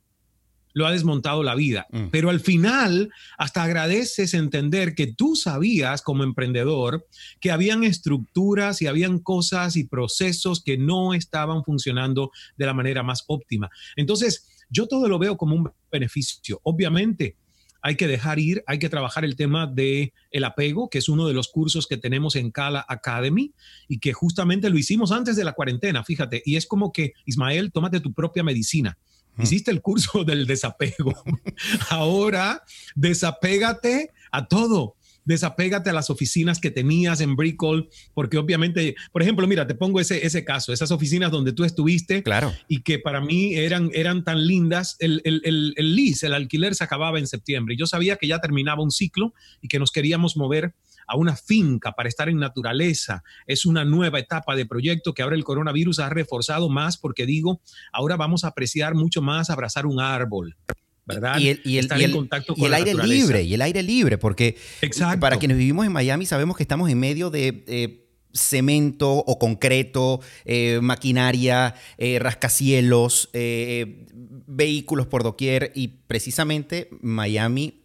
lo 0.74 0.86
ha 0.86 0.92
desmontado 0.92 1.44
la 1.44 1.56
vida. 1.56 1.88
Mm. 1.92 2.08
Pero 2.12 2.30
al 2.30 2.40
final, 2.40 3.12
hasta 3.38 3.64
agradeces 3.64 4.34
entender 4.34 4.96
que 4.96 5.08
tú 5.08 5.36
sabías 5.36 6.02
como 6.02 6.24
emprendedor 6.24 7.08
que 7.40 7.52
habían 7.52 7.84
estructuras 7.84 8.82
y 8.82 8.88
habían 8.88 9.20
cosas 9.20 9.76
y 9.76 9.86
procesos 9.86 10.62
que 10.64 10.78
no 10.78 11.14
estaban 11.14 11.64
funcionando 11.64 12.32
de 12.58 12.66
la 12.66 12.74
manera 12.74 13.04
más 13.04 13.24
óptima. 13.28 13.70
Entonces, 13.96 14.50
yo 14.70 14.88
todo 14.88 15.08
lo 15.08 15.20
veo 15.20 15.38
como 15.38 15.56
un 15.56 15.72
beneficio. 15.92 16.60
Obviamente, 16.64 17.38
hay 17.84 17.98
que 17.98 18.08
dejar 18.08 18.40
ir, 18.40 18.64
hay 18.66 18.80
que 18.80 18.90
trabajar 18.90 19.26
el 19.26 19.36
tema 19.36 19.68
de 19.68 20.14
el 20.32 20.46
apego, 20.46 20.90
que 20.90 21.00
es 21.00 21.10
uno 21.10 21.28
de 21.28 21.34
los 21.34 21.50
cursos 21.50 21.86
que 21.86 21.98
tenemos 21.98 22.38
en 22.38 22.50
Cala 22.50 22.86
Academy 22.88 23.54
y 23.90 24.00
que 24.00 24.14
justamente 24.14 24.70
lo 24.70 24.78
hicimos 24.78 25.12
antes 25.12 25.36
de 25.36 25.44
la 25.44 25.52
cuarentena, 25.52 26.04
fíjate, 26.04 26.42
y 26.46 26.56
es 26.56 26.66
como 26.66 26.94
que 26.94 27.12
Ismael, 27.26 27.74
tómate 27.74 28.00
tu 28.00 28.14
propia 28.14 28.42
medicina. 28.42 28.98
Hiciste 29.38 29.72
el 29.72 29.82
curso 29.82 30.24
del 30.24 30.46
desapego. 30.46 31.14
Ahora 31.90 32.62
desapégate 32.96 34.12
a 34.32 34.48
todo. 34.48 34.96
Desapégate 35.26 35.90
a 35.90 35.94
las 35.94 36.10
oficinas 36.10 36.60
que 36.60 36.72
tenías 36.72 37.22
en 37.22 37.36
Brickell, 37.36 37.90
porque 38.14 38.38
obviamente, 38.38 38.96
por 39.12 39.22
ejemplo, 39.22 39.48
mira, 39.48 39.68
te 39.68 39.76
pongo 39.76 40.00
ese, 40.00 40.26
ese 40.26 40.44
caso, 40.44 40.74
esas 40.74 40.92
oficinas 40.92 41.32
donde 41.32 41.54
tú 41.54 41.64
estuviste 41.64 42.24
claro. 42.24 42.54
y 42.68 42.82
que 42.82 43.00
para 43.00 43.22
mí 43.22 43.56
eran, 43.56 43.90
eran 43.94 44.24
tan 44.24 44.46
lindas, 44.46 44.96
el, 45.00 45.22
el, 45.24 45.42
el, 45.44 45.74
el 45.78 45.96
lease, 45.96 46.28
el 46.28 46.34
alquiler 46.34 46.76
se 46.76 46.84
acababa 46.84 47.20
en 47.20 47.28
septiembre 47.28 47.76
y 47.76 47.78
yo 47.78 47.86
sabía 47.86 48.18
que 48.18 48.28
ya 48.28 48.40
terminaba 48.40 48.84
un 48.84 48.92
ciclo 48.92 49.34
y 49.62 49.68
que 49.68 49.80
nos 49.80 49.92
queríamos 49.92 50.38
mover 50.38 50.74
a 51.08 51.18
una 51.18 51.36
finca 51.36 51.92
para 51.94 52.10
estar 52.10 52.30
en 52.30 52.38
naturaleza. 52.38 53.24
Es 53.48 53.66
una 53.66 53.86
nueva 53.86 54.20
etapa 54.20 54.56
de 54.56 54.66
proyecto 54.66 55.14
que 55.14 55.22
ahora 55.22 55.36
el 55.36 55.44
coronavirus 55.44 56.00
ha 56.00 56.10
reforzado 56.10 56.70
más 56.70 56.98
porque 56.98 57.26
digo, 57.26 57.62
ahora 57.92 58.16
vamos 58.16 58.44
a 58.44 58.50
apreciar 58.50 58.96
mucho 58.96 59.22
más 59.22 59.50
abrazar 59.50 59.86
un 59.86 60.00
árbol. 60.00 60.56
¿Verdad? 61.06 61.38
Y 61.40 61.50
el, 61.50 61.62
y 61.66 61.78
el, 61.78 61.86
Estar 61.86 62.00
y 62.00 62.04
en 62.04 62.10
el- 62.12 62.16
contacto 62.16 62.54
y 62.54 62.56
con 62.56 62.66
el 62.66 62.72
la 62.72 62.78
aire 62.78 62.92
naturaleza. 62.92 63.22
libre, 63.26 63.44
y 63.44 63.54
el 63.54 63.62
aire 63.62 63.84
libre, 63.84 64.18
porque 64.18 64.56
Exacto. 64.82 65.20
para 65.20 65.38
quienes 65.38 65.58
vivimos 65.58 65.86
en 65.86 65.92
Miami 65.92 66.26
sabemos 66.26 66.56
que 66.58 66.64
estamos 66.64 66.90
en 66.90 67.00
medio 67.00 67.30
de 67.30 67.64
eh, 67.68 68.00
cemento 68.34 69.12
o 69.14 69.38
concreto, 69.40 70.22
eh, 70.46 70.80
maquinaria, 70.82 71.76
eh, 71.98 72.20
rascacielos, 72.20 73.30
eh, 73.34 74.06
vehículos 74.48 75.08
por 75.08 75.24
doquier 75.24 75.72
y 75.76 75.88
precisamente 76.08 76.90
Miami 77.02 77.80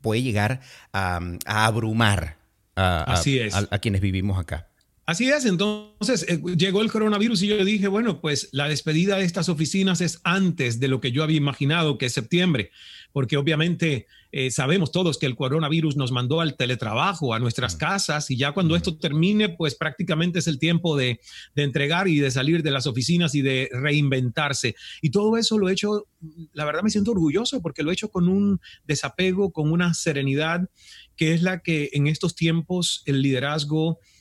puede 0.00 0.22
llegar 0.22 0.60
a, 0.92 1.20
a 1.46 1.66
abrumar 1.66 2.38
a, 2.76 2.98
a- 3.10 3.14
Así 3.14 3.38
es. 3.38 3.54
a- 3.54 3.68
a 3.70 3.78
quienes 3.78 4.00
vivimos 4.00 4.38
acá. 4.38 4.68
Así 5.06 5.28
es, 5.28 5.44
entonces 5.44 6.24
eh, 6.28 6.40
llegó 6.56 6.80
el 6.80 6.90
coronavirus 6.90 7.42
y 7.42 7.48
yo 7.48 7.62
dije, 7.62 7.88
bueno, 7.88 8.22
pues 8.22 8.48
la 8.52 8.68
despedida 8.68 9.18
de 9.18 9.24
estas 9.24 9.50
oficinas 9.50 10.00
es 10.00 10.20
antes 10.24 10.80
de 10.80 10.88
lo 10.88 11.02
que 11.02 11.12
yo 11.12 11.22
había 11.22 11.36
imaginado, 11.36 11.98
que 11.98 12.06
es 12.06 12.14
septiembre, 12.14 12.70
porque 13.12 13.36
obviamente 13.36 14.06
eh, 14.32 14.50
sabemos 14.50 14.92
todos 14.92 15.18
que 15.18 15.26
el 15.26 15.36
coronavirus 15.36 15.96
nos 15.96 16.10
mandó 16.10 16.40
al 16.40 16.56
teletrabajo, 16.56 17.34
a 17.34 17.38
nuestras 17.38 17.76
casas, 17.76 18.30
y 18.30 18.38
ya 18.38 18.52
cuando 18.52 18.76
esto 18.76 18.96
termine, 18.96 19.50
pues 19.50 19.74
prácticamente 19.74 20.38
es 20.38 20.46
el 20.46 20.58
tiempo 20.58 20.96
de, 20.96 21.20
de 21.54 21.62
entregar 21.64 22.08
y 22.08 22.18
de 22.18 22.30
salir 22.30 22.62
de 22.62 22.70
las 22.70 22.86
oficinas 22.86 23.34
y 23.34 23.42
de 23.42 23.68
reinventarse. 23.72 24.74
Y 25.02 25.10
todo 25.10 25.36
eso 25.36 25.58
lo 25.58 25.68
he 25.68 25.72
hecho, 25.72 26.06
la 26.54 26.64
verdad 26.64 26.82
me 26.82 26.88
siento 26.88 27.10
orgulloso 27.10 27.60
porque 27.60 27.82
lo 27.82 27.90
he 27.90 27.92
hecho 27.92 28.08
con 28.08 28.26
un 28.26 28.58
desapego, 28.86 29.52
con 29.52 29.70
una 29.70 29.92
serenidad, 29.92 30.66
que 31.14 31.34
es 31.34 31.42
la 31.42 31.60
que 31.60 31.90
en 31.92 32.06
estos 32.06 32.34
tiempos 32.34 33.02
el 33.04 33.20
liderazgo 33.20 33.98
mm, 34.00 34.13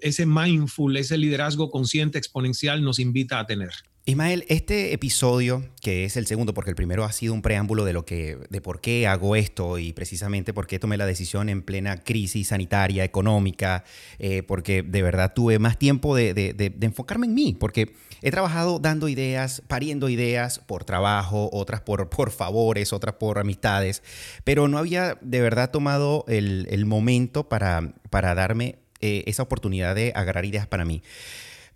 ese 0.00 0.26
mindful, 0.26 0.96
ese 0.96 1.18
liderazgo 1.18 1.70
consciente 1.70 2.18
exponencial 2.18 2.82
nos 2.82 2.98
invita 2.98 3.38
a 3.38 3.46
tener. 3.46 3.70
Ismael, 4.08 4.44
este 4.46 4.92
episodio, 4.92 5.64
que 5.82 6.04
es 6.04 6.16
el 6.16 6.28
segundo, 6.28 6.54
porque 6.54 6.70
el 6.70 6.76
primero 6.76 7.02
ha 7.02 7.10
sido 7.10 7.34
un 7.34 7.42
preámbulo 7.42 7.84
de 7.84 7.92
lo 7.92 8.04
que, 8.04 8.38
de 8.50 8.60
por 8.60 8.80
qué 8.80 9.08
hago 9.08 9.34
esto 9.34 9.80
y 9.80 9.92
precisamente 9.92 10.54
por 10.54 10.68
qué 10.68 10.78
tomé 10.78 10.96
la 10.96 11.06
decisión 11.06 11.48
en 11.48 11.60
plena 11.60 11.96
crisis 12.04 12.46
sanitaria, 12.46 13.02
económica, 13.02 13.82
eh, 14.20 14.44
porque 14.44 14.84
de 14.84 15.02
verdad 15.02 15.32
tuve 15.34 15.58
más 15.58 15.76
tiempo 15.76 16.14
de, 16.14 16.74
enfocarme 16.82 17.26
en 17.26 17.34
mí, 17.34 17.56
porque 17.58 17.96
he 18.22 18.30
trabajado 18.30 18.78
dando 18.78 19.08
ideas, 19.08 19.60
pariendo 19.66 20.08
ideas 20.08 20.60
por 20.60 20.84
trabajo, 20.84 21.50
otras 21.52 21.80
por, 21.80 22.30
favores, 22.30 22.92
otras 22.92 23.16
por 23.16 23.40
amistades, 23.40 24.04
pero 24.44 24.68
no 24.68 24.78
había 24.78 25.18
de 25.20 25.40
verdad 25.40 25.72
tomado 25.72 26.24
el, 26.28 26.86
momento 26.86 27.48
para 27.48 27.92
darme 28.36 28.85
eh, 29.00 29.24
esa 29.26 29.42
oportunidad 29.42 29.94
de 29.94 30.12
agarrar 30.14 30.44
ideas 30.44 30.66
para 30.66 30.84
mí. 30.84 31.02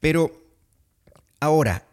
Pero 0.00 0.32
ahora, 1.40 1.86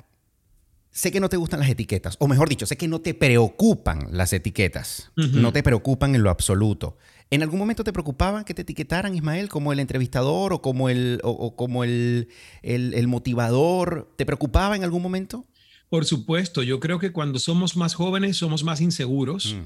sé 0.91 1.11
que 1.11 1.19
no 1.19 1.29
te 1.29 1.37
gustan 1.37 1.59
las 1.59 1.69
etiquetas, 1.69 2.15
o 2.19 2.27
mejor 2.27 2.49
dicho, 2.49 2.65
sé 2.65 2.75
que 2.77 2.87
no 2.87 2.99
te 3.01 3.13
preocupan 3.13 4.07
las 4.11 4.33
etiquetas, 4.33 5.11
no 5.15 5.51
te 5.53 5.63
preocupan 5.63 6.15
en 6.15 6.23
lo 6.23 6.29
absoluto. 6.29 6.97
¿En 7.29 7.41
algún 7.43 7.59
momento 7.59 7.83
te 7.83 7.91
preocupaban 7.91 8.45
que 8.45 8.53
te 8.53 8.61
etiquetaran, 8.61 9.13
Ismael, 9.13 9.49
como 9.49 9.73
el 9.73 9.79
entrevistador 9.79 10.53
o 10.53 10.61
como 10.61 10.87
el, 10.89 11.19
o, 11.23 11.31
o 11.31 11.55
como 11.57 11.83
el, 11.83 12.29
el- 12.63 12.93
el 12.93 13.07
motivador? 13.07 14.09
¿Te 14.15 14.25
preocupaba 14.25 14.75
en 14.77 14.83
algún 14.85 15.01
momento? 15.01 15.45
Por 15.89 16.05
supuesto, 16.05 16.63
yo 16.63 16.79
creo 16.79 16.99
que 16.99 17.11
cuando 17.11 17.37
somos 17.39 17.75
más 17.75 17.93
jóvenes 17.95 18.37
somos 18.37 18.63
más 18.63 18.79
inseguros 18.81 19.53
Mm. 19.55 19.65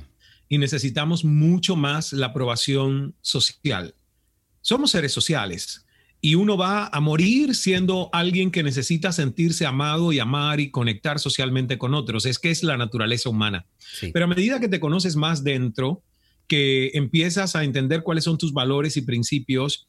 y 0.49 0.57
necesitamos 0.57 1.23
mucho 1.23 1.75
más 1.75 2.13
la 2.13 2.27
aprobación 2.27 3.13
social. 3.21 3.93
Somos 4.61 4.91
seres 4.91 5.11
sociales 5.11 5.85
y 6.21 6.35
uno 6.35 6.55
va 6.55 6.87
a 6.87 6.99
morir 6.99 7.55
siendo 7.55 8.09
alguien 8.13 8.51
que 8.51 8.63
necesita 8.63 9.11
sentirse 9.11 9.65
amado 9.65 10.13
y 10.13 10.19
amar 10.19 10.59
y 10.59 10.69
conectar 10.69 11.19
socialmente 11.19 11.77
con 11.77 11.93
otros. 11.95 12.25
Es 12.25 12.37
que 12.37 12.51
es 12.51 12.63
la 12.63 12.77
naturaleza 12.77 13.29
humana. 13.29 13.65
Sí. 13.79 14.11
Pero 14.13 14.25
a 14.25 14.27
medida 14.27 14.59
que 14.59 14.69
te 14.69 14.79
conoces 14.79 15.15
más 15.15 15.43
dentro, 15.43 16.03
que 16.47 16.91
empiezas 16.93 17.55
a 17.55 17.63
entender 17.63 18.03
cuáles 18.03 18.25
son 18.25 18.37
tus 18.37 18.53
valores 18.53 18.97
y 18.97 19.01
principios, 19.01 19.87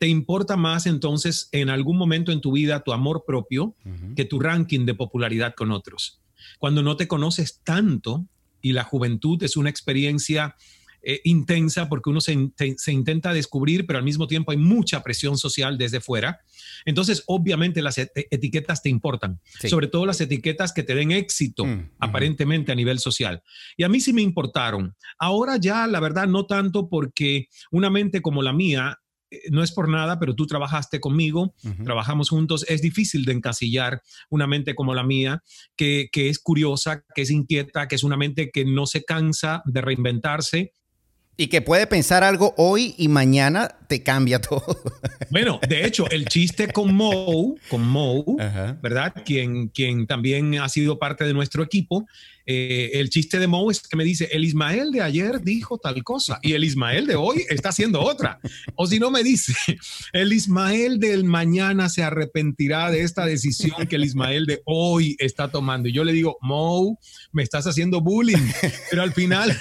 te 0.00 0.08
importa 0.08 0.56
más 0.56 0.86
entonces 0.86 1.48
en 1.52 1.68
algún 1.68 1.98
momento 1.98 2.32
en 2.32 2.40
tu 2.40 2.52
vida 2.52 2.82
tu 2.82 2.92
amor 2.92 3.24
propio 3.26 3.74
que 4.16 4.24
tu 4.24 4.40
ranking 4.40 4.86
de 4.86 4.94
popularidad 4.94 5.54
con 5.54 5.70
otros. 5.70 6.20
Cuando 6.58 6.82
no 6.82 6.96
te 6.96 7.06
conoces 7.06 7.60
tanto 7.64 8.24
y 8.62 8.72
la 8.72 8.82
juventud 8.82 9.42
es 9.42 9.58
una 9.58 9.68
experiencia 9.68 10.56
eh, 11.02 11.20
intensa 11.24 11.88
porque 11.88 12.10
uno 12.10 12.20
se, 12.20 12.32
in- 12.32 12.52
te- 12.52 12.76
se 12.78 12.92
intenta 12.92 13.32
descubrir, 13.32 13.86
pero 13.86 13.98
al 13.98 14.04
mismo 14.04 14.26
tiempo 14.26 14.50
hay 14.52 14.56
mucha 14.58 15.02
presión 15.02 15.38
social 15.38 15.78
desde 15.78 16.00
fuera. 16.00 16.40
Entonces, 16.84 17.22
obviamente 17.26 17.82
las 17.82 17.98
et- 17.98 18.10
etiquetas 18.30 18.82
te 18.82 18.88
importan, 18.88 19.40
Sí. 19.60 19.68
sobre 19.68 19.86
todo 19.86 20.06
las 20.06 20.20
etiquetas 20.20 20.72
que 20.72 20.82
te 20.82 20.94
den 20.94 21.10
éxito 21.12 21.64
Mm, 21.64 21.90
aparentemente 21.98 22.72
a 22.72 22.74
nivel 22.74 22.98
social. 22.98 23.42
Y 23.76 23.82
a 23.84 23.88
mí 23.88 24.00
sí 24.00 24.12
me 24.12 24.22
importaron. 24.22 24.94
Ahora 25.18 25.56
ya, 25.56 25.86
la 25.86 26.00
verdad, 26.00 26.26
no 26.26 26.46
tanto 26.46 26.88
porque 26.88 27.48
una 27.70 27.90
mente 27.90 28.20
como 28.22 28.42
la 28.42 28.52
mía, 28.52 28.98
eh, 29.30 29.42
no 29.50 29.62
es 29.62 29.70
por 29.72 29.88
nada, 29.88 30.18
pero 30.18 30.34
tú 30.34 30.46
trabajaste 30.46 30.98
conmigo, 31.00 31.54
trabajamos 31.84 32.30
juntos, 32.30 32.64
es 32.68 32.82
difícil 32.82 33.24
de 33.24 33.32
encasillar 33.32 34.02
una 34.28 34.46
mente 34.46 34.74
como 34.74 34.94
la 34.94 35.04
mía, 35.04 35.42
que, 35.76 36.08
que 36.10 36.28
es 36.28 36.38
curiosa, 36.40 37.04
que 37.14 37.22
es 37.22 37.30
inquieta, 37.30 37.86
que 37.88 37.94
es 37.94 38.02
una 38.02 38.16
mente 38.16 38.50
que 38.50 38.64
no 38.64 38.86
se 38.86 39.04
cansa 39.04 39.62
de 39.66 39.80
reinventarse. 39.80 40.72
Y 41.40 41.46
que 41.46 41.62
puede 41.62 41.86
pensar 41.86 42.22
algo 42.22 42.52
hoy 42.58 42.94
y 42.98 43.08
mañana 43.08 43.74
te 43.86 44.02
cambia 44.02 44.40
todo. 44.42 44.76
Bueno, 45.30 45.58
de 45.66 45.86
hecho, 45.86 46.06
el 46.10 46.26
chiste 46.26 46.68
con 46.68 46.94
Mo, 46.94 47.54
con 47.70 47.88
Mo, 47.88 48.36
Ajá. 48.38 48.76
¿verdad? 48.82 49.14
Quien, 49.24 49.68
quien 49.68 50.06
también 50.06 50.60
ha 50.60 50.68
sido 50.68 50.98
parte 50.98 51.24
de 51.24 51.32
nuestro 51.32 51.62
equipo. 51.62 52.06
Eh, 52.52 52.98
el 52.98 53.10
chiste 53.10 53.38
de 53.38 53.46
Mo 53.46 53.70
es 53.70 53.80
que 53.80 53.96
me 53.96 54.02
dice, 54.02 54.28
el 54.32 54.44
Ismael 54.44 54.90
de 54.90 55.02
ayer 55.02 55.40
dijo 55.40 55.78
tal 55.78 56.02
cosa 56.02 56.40
y 56.42 56.54
el 56.54 56.64
Ismael 56.64 57.06
de 57.06 57.14
hoy 57.14 57.46
está 57.48 57.68
haciendo 57.68 58.00
otra. 58.00 58.40
O 58.74 58.88
si 58.88 58.98
no 58.98 59.12
me 59.12 59.22
dice, 59.22 59.54
el 60.12 60.32
Ismael 60.32 60.98
del 60.98 61.22
mañana 61.22 61.88
se 61.88 62.02
arrepentirá 62.02 62.90
de 62.90 63.02
esta 63.02 63.24
decisión 63.24 63.86
que 63.86 63.94
el 63.94 64.04
Ismael 64.04 64.46
de 64.46 64.62
hoy 64.64 65.14
está 65.20 65.46
tomando. 65.46 65.88
Y 65.88 65.92
yo 65.92 66.02
le 66.02 66.12
digo, 66.12 66.38
Mo, 66.40 66.98
me 67.30 67.44
estás 67.44 67.68
haciendo 67.68 68.00
bullying. 68.00 68.50
Pero 68.90 69.02
al 69.02 69.12
final, 69.12 69.56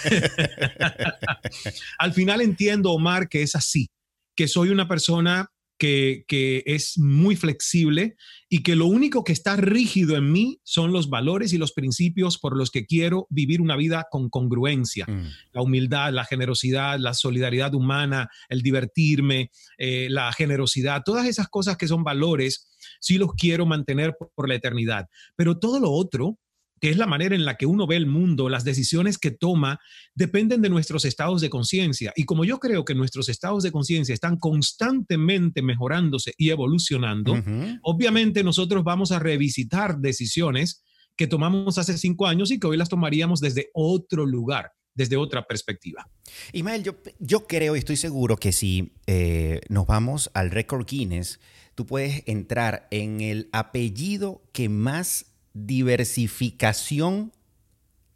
al 1.99 2.13
final 2.13 2.41
entiendo, 2.41 2.91
Omar, 2.91 3.29
que 3.29 3.43
es 3.43 3.53
así, 3.55 3.91
que 4.35 4.47
soy 4.47 4.69
una 4.69 4.87
persona 4.87 5.51
que, 5.79 6.25
que 6.27 6.61
es 6.67 6.99
muy 6.99 7.35
flexible 7.35 8.17
y 8.49 8.61
que 8.63 8.75
lo 8.75 8.85
único 8.85 9.23
que 9.23 9.31
está 9.31 9.55
rígido 9.55 10.17
en 10.17 10.31
mí 10.31 10.59
son 10.63 10.91
los 10.91 11.09
valores 11.09 11.53
y 11.53 11.57
los 11.57 11.71
principios 11.71 12.37
por 12.37 12.57
los 12.57 12.69
que 12.69 12.85
quiero 12.85 13.25
vivir 13.29 13.61
una 13.61 13.75
vida 13.75 14.07
con 14.11 14.29
congruencia. 14.29 15.05
Mm. 15.07 15.27
La 15.53 15.61
humildad, 15.61 16.11
la 16.11 16.25
generosidad, 16.25 16.99
la 16.99 17.13
solidaridad 17.13 17.73
humana, 17.73 18.29
el 18.49 18.61
divertirme, 18.61 19.51
eh, 19.77 20.07
la 20.09 20.31
generosidad, 20.33 21.03
todas 21.05 21.25
esas 21.25 21.47
cosas 21.47 21.77
que 21.77 21.87
son 21.87 22.03
valores, 22.03 22.67
sí 22.99 23.17
los 23.17 23.33
quiero 23.33 23.65
mantener 23.65 24.15
por, 24.19 24.31
por 24.35 24.49
la 24.49 24.55
eternidad. 24.55 25.07
Pero 25.35 25.57
todo 25.57 25.79
lo 25.79 25.91
otro, 25.91 26.37
que 26.79 26.89
es 26.89 26.97
la 26.97 27.07
manera 27.07 27.35
en 27.35 27.45
la 27.45 27.55
que 27.55 27.65
uno 27.65 27.87
ve 27.87 27.95
el 27.95 28.07
mundo, 28.07 28.49
las 28.49 28.63
decisiones 28.63 29.17
que 29.17 29.31
toma, 29.31 29.79
dependen 30.15 30.61
de 30.61 30.69
nuestros 30.69 31.05
estados 31.05 31.41
de 31.41 31.49
conciencia. 31.49 32.13
Y 32.15 32.25
como 32.25 32.45
yo 32.45 32.59
creo 32.59 32.85
que 32.85 32.95
nuestros 32.95 33.29
estados 33.29 33.63
de 33.63 33.71
conciencia 33.71 34.13
están 34.13 34.37
constantemente 34.37 35.61
mejorándose 35.61 36.33
y 36.37 36.49
evolucionando, 36.49 37.41
obviamente 37.83 38.43
nosotros 38.43 38.83
vamos 38.83 39.11
a 39.11 39.19
revisitar 39.19 39.99
decisiones 39.99 40.83
que 41.15 41.27
tomamos 41.27 41.77
hace 41.77 41.97
cinco 41.97 42.27
años 42.27 42.49
y 42.49 42.59
que 42.59 42.67
hoy 42.67 42.77
las 42.77 42.87
tomaríamos 42.87 43.41
desde 43.41 43.69
otro 43.73 44.25
lugar, 44.25 44.71
desde 44.93 45.17
otra 45.17 45.45
perspectiva. 45.45 46.09
Ismael, 46.53 46.83
yo, 46.83 46.95
yo 47.19 47.45
creo 47.45 47.75
y 47.75 47.79
estoy 47.79 47.97
seguro 47.97 48.37
que 48.37 48.53
si 48.53 48.93
eh, 49.05 49.59
nos 49.67 49.85
vamos 49.85 50.31
al 50.33 50.49
récord 50.49 50.85
Guinness, 50.87 51.41
tú 51.75 51.85
puedes 51.85 52.23
entrar 52.25 52.87
en 52.91 53.21
el 53.21 53.49
apellido 53.51 54.41
que 54.53 54.69
más 54.69 55.28
diversificación 55.53 57.31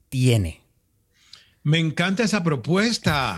tiene. 0.09 0.62
Me 1.65 1.79
encanta 1.79 2.23
esa 2.23 2.43
propuesta. 2.43 3.37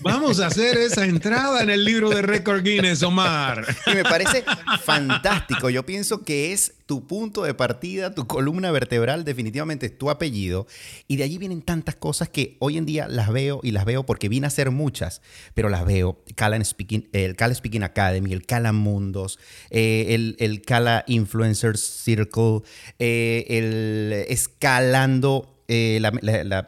Vamos 0.00 0.38
a 0.38 0.46
hacer 0.46 0.76
esa 0.78 1.06
entrada 1.06 1.60
en 1.60 1.70
el 1.70 1.84
libro 1.84 2.08
de 2.08 2.22
récord 2.22 2.62
Guinness, 2.62 3.02
Omar. 3.02 3.66
Me 3.92 4.04
parece 4.04 4.44
fantástico. 4.84 5.70
Yo 5.70 5.84
pienso 5.84 6.22
que 6.22 6.52
es 6.52 6.74
tu 6.86 7.08
punto 7.08 7.42
de 7.42 7.52
partida, 7.52 8.14
tu 8.14 8.28
columna 8.28 8.70
vertebral, 8.70 9.24
definitivamente 9.24 9.86
es 9.86 9.98
tu 9.98 10.08
apellido. 10.08 10.68
Y 11.08 11.16
de 11.16 11.24
allí 11.24 11.36
vienen 11.36 11.62
tantas 11.62 11.96
cosas 11.96 12.28
que 12.28 12.56
hoy 12.60 12.78
en 12.78 12.86
día 12.86 13.08
las 13.08 13.32
veo 13.32 13.58
y 13.64 13.72
las 13.72 13.84
veo 13.84 14.06
porque 14.06 14.28
vine 14.28 14.46
a 14.46 14.50
ser 14.50 14.70
muchas, 14.70 15.20
pero 15.54 15.68
las 15.68 15.84
veo. 15.84 16.22
Cala 16.36 16.64
Speaking, 16.64 17.08
el 17.12 17.34
Cala 17.34 17.56
Speaking 17.56 17.82
Academy, 17.82 18.32
el 18.32 18.46
Cala 18.46 18.72
Mundos, 18.72 19.40
eh, 19.70 20.06
el, 20.10 20.36
el 20.38 20.62
Cala 20.62 21.02
Influencers 21.08 21.80
Circle, 21.80 22.60
eh, 23.00 23.46
el 23.48 24.26
Escalando 24.28 25.53
eh, 25.68 26.00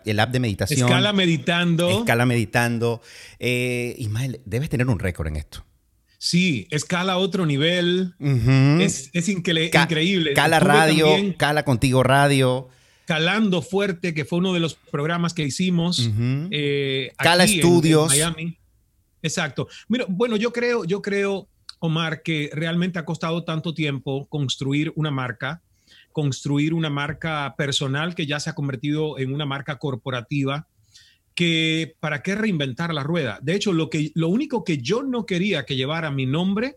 el 0.05 0.21
app 0.21 0.31
de 0.31 0.41
meditación. 0.41 0.89
Escala 0.89 1.13
meditando. 1.13 2.01
Escala 2.01 2.27
meditando. 2.27 3.01
Eh, 3.39 3.95
Ismael, 3.99 4.41
debes 4.45 4.69
tener 4.69 4.87
un 4.89 4.99
récord 4.99 5.29
en 5.29 5.37
esto. 5.37 5.65
Sí, 6.19 6.67
escala 6.71 7.15
a 7.15 7.19
otro 7.19 7.47
nivel. 7.47 8.15
Es, 8.81 9.11
es 9.13 9.29
increíble. 9.29 10.33
Cala 10.33 10.61
Radio, 10.61 11.09
Cala 11.37 11.65
Contigo 11.65 12.03
Radio. 12.03 12.69
Calando 13.05 13.63
Fuerte, 13.63 14.15
que 14.15 14.25
fue 14.25 14.39
uno 14.39 14.53
de 14.53 14.61
los 14.61 14.75
programas 14.75 15.33
que 15.35 15.45
hicimos. 15.45 16.11
Eh, 16.51 17.13
Cala 17.19 17.45
Estudios. 17.45 18.09
Miami. 18.09 18.59
Exacto. 19.23 19.69
Mira, 19.89 20.07
bueno, 20.09 20.37
yo 20.37 20.53
creo, 20.53 20.85
yo 20.85 21.03
creo, 21.03 21.49
Omar, 21.79 22.23
que 22.23 22.51
realmente 22.53 22.99
ha 22.99 23.05
costado 23.05 23.45
tanto 23.45 23.75
tiempo 23.75 24.27
construir 24.29 24.93
una 24.97 25.11
marca 25.11 25.63
construir 26.17 26.73
una 26.73 26.89
marca 26.89 27.55
personal 27.59 28.15
que 28.15 28.25
ya 28.25 28.41
se 28.41 28.49
ha 28.49 28.55
convertido 28.55 29.19
en 29.19 29.35
una 29.35 29.45
marca 29.45 29.79
corporativa 29.79 30.67
que 31.35 31.95
para 32.01 32.23
qué 32.23 32.35
reinventar 32.35 32.95
la 32.95 33.03
rueda. 33.03 33.39
De 33.43 33.55
hecho, 33.55 33.75
lo, 33.75 33.91
que, 33.91 34.13
lo 34.15 34.29
único 34.29 34.65
que 34.65 34.79
yo 34.79 35.03
no 35.03 35.27
quería 35.27 35.67
que 35.67 35.77
llevara 35.77 36.11
mi 36.11 36.25
nombre 36.25 36.77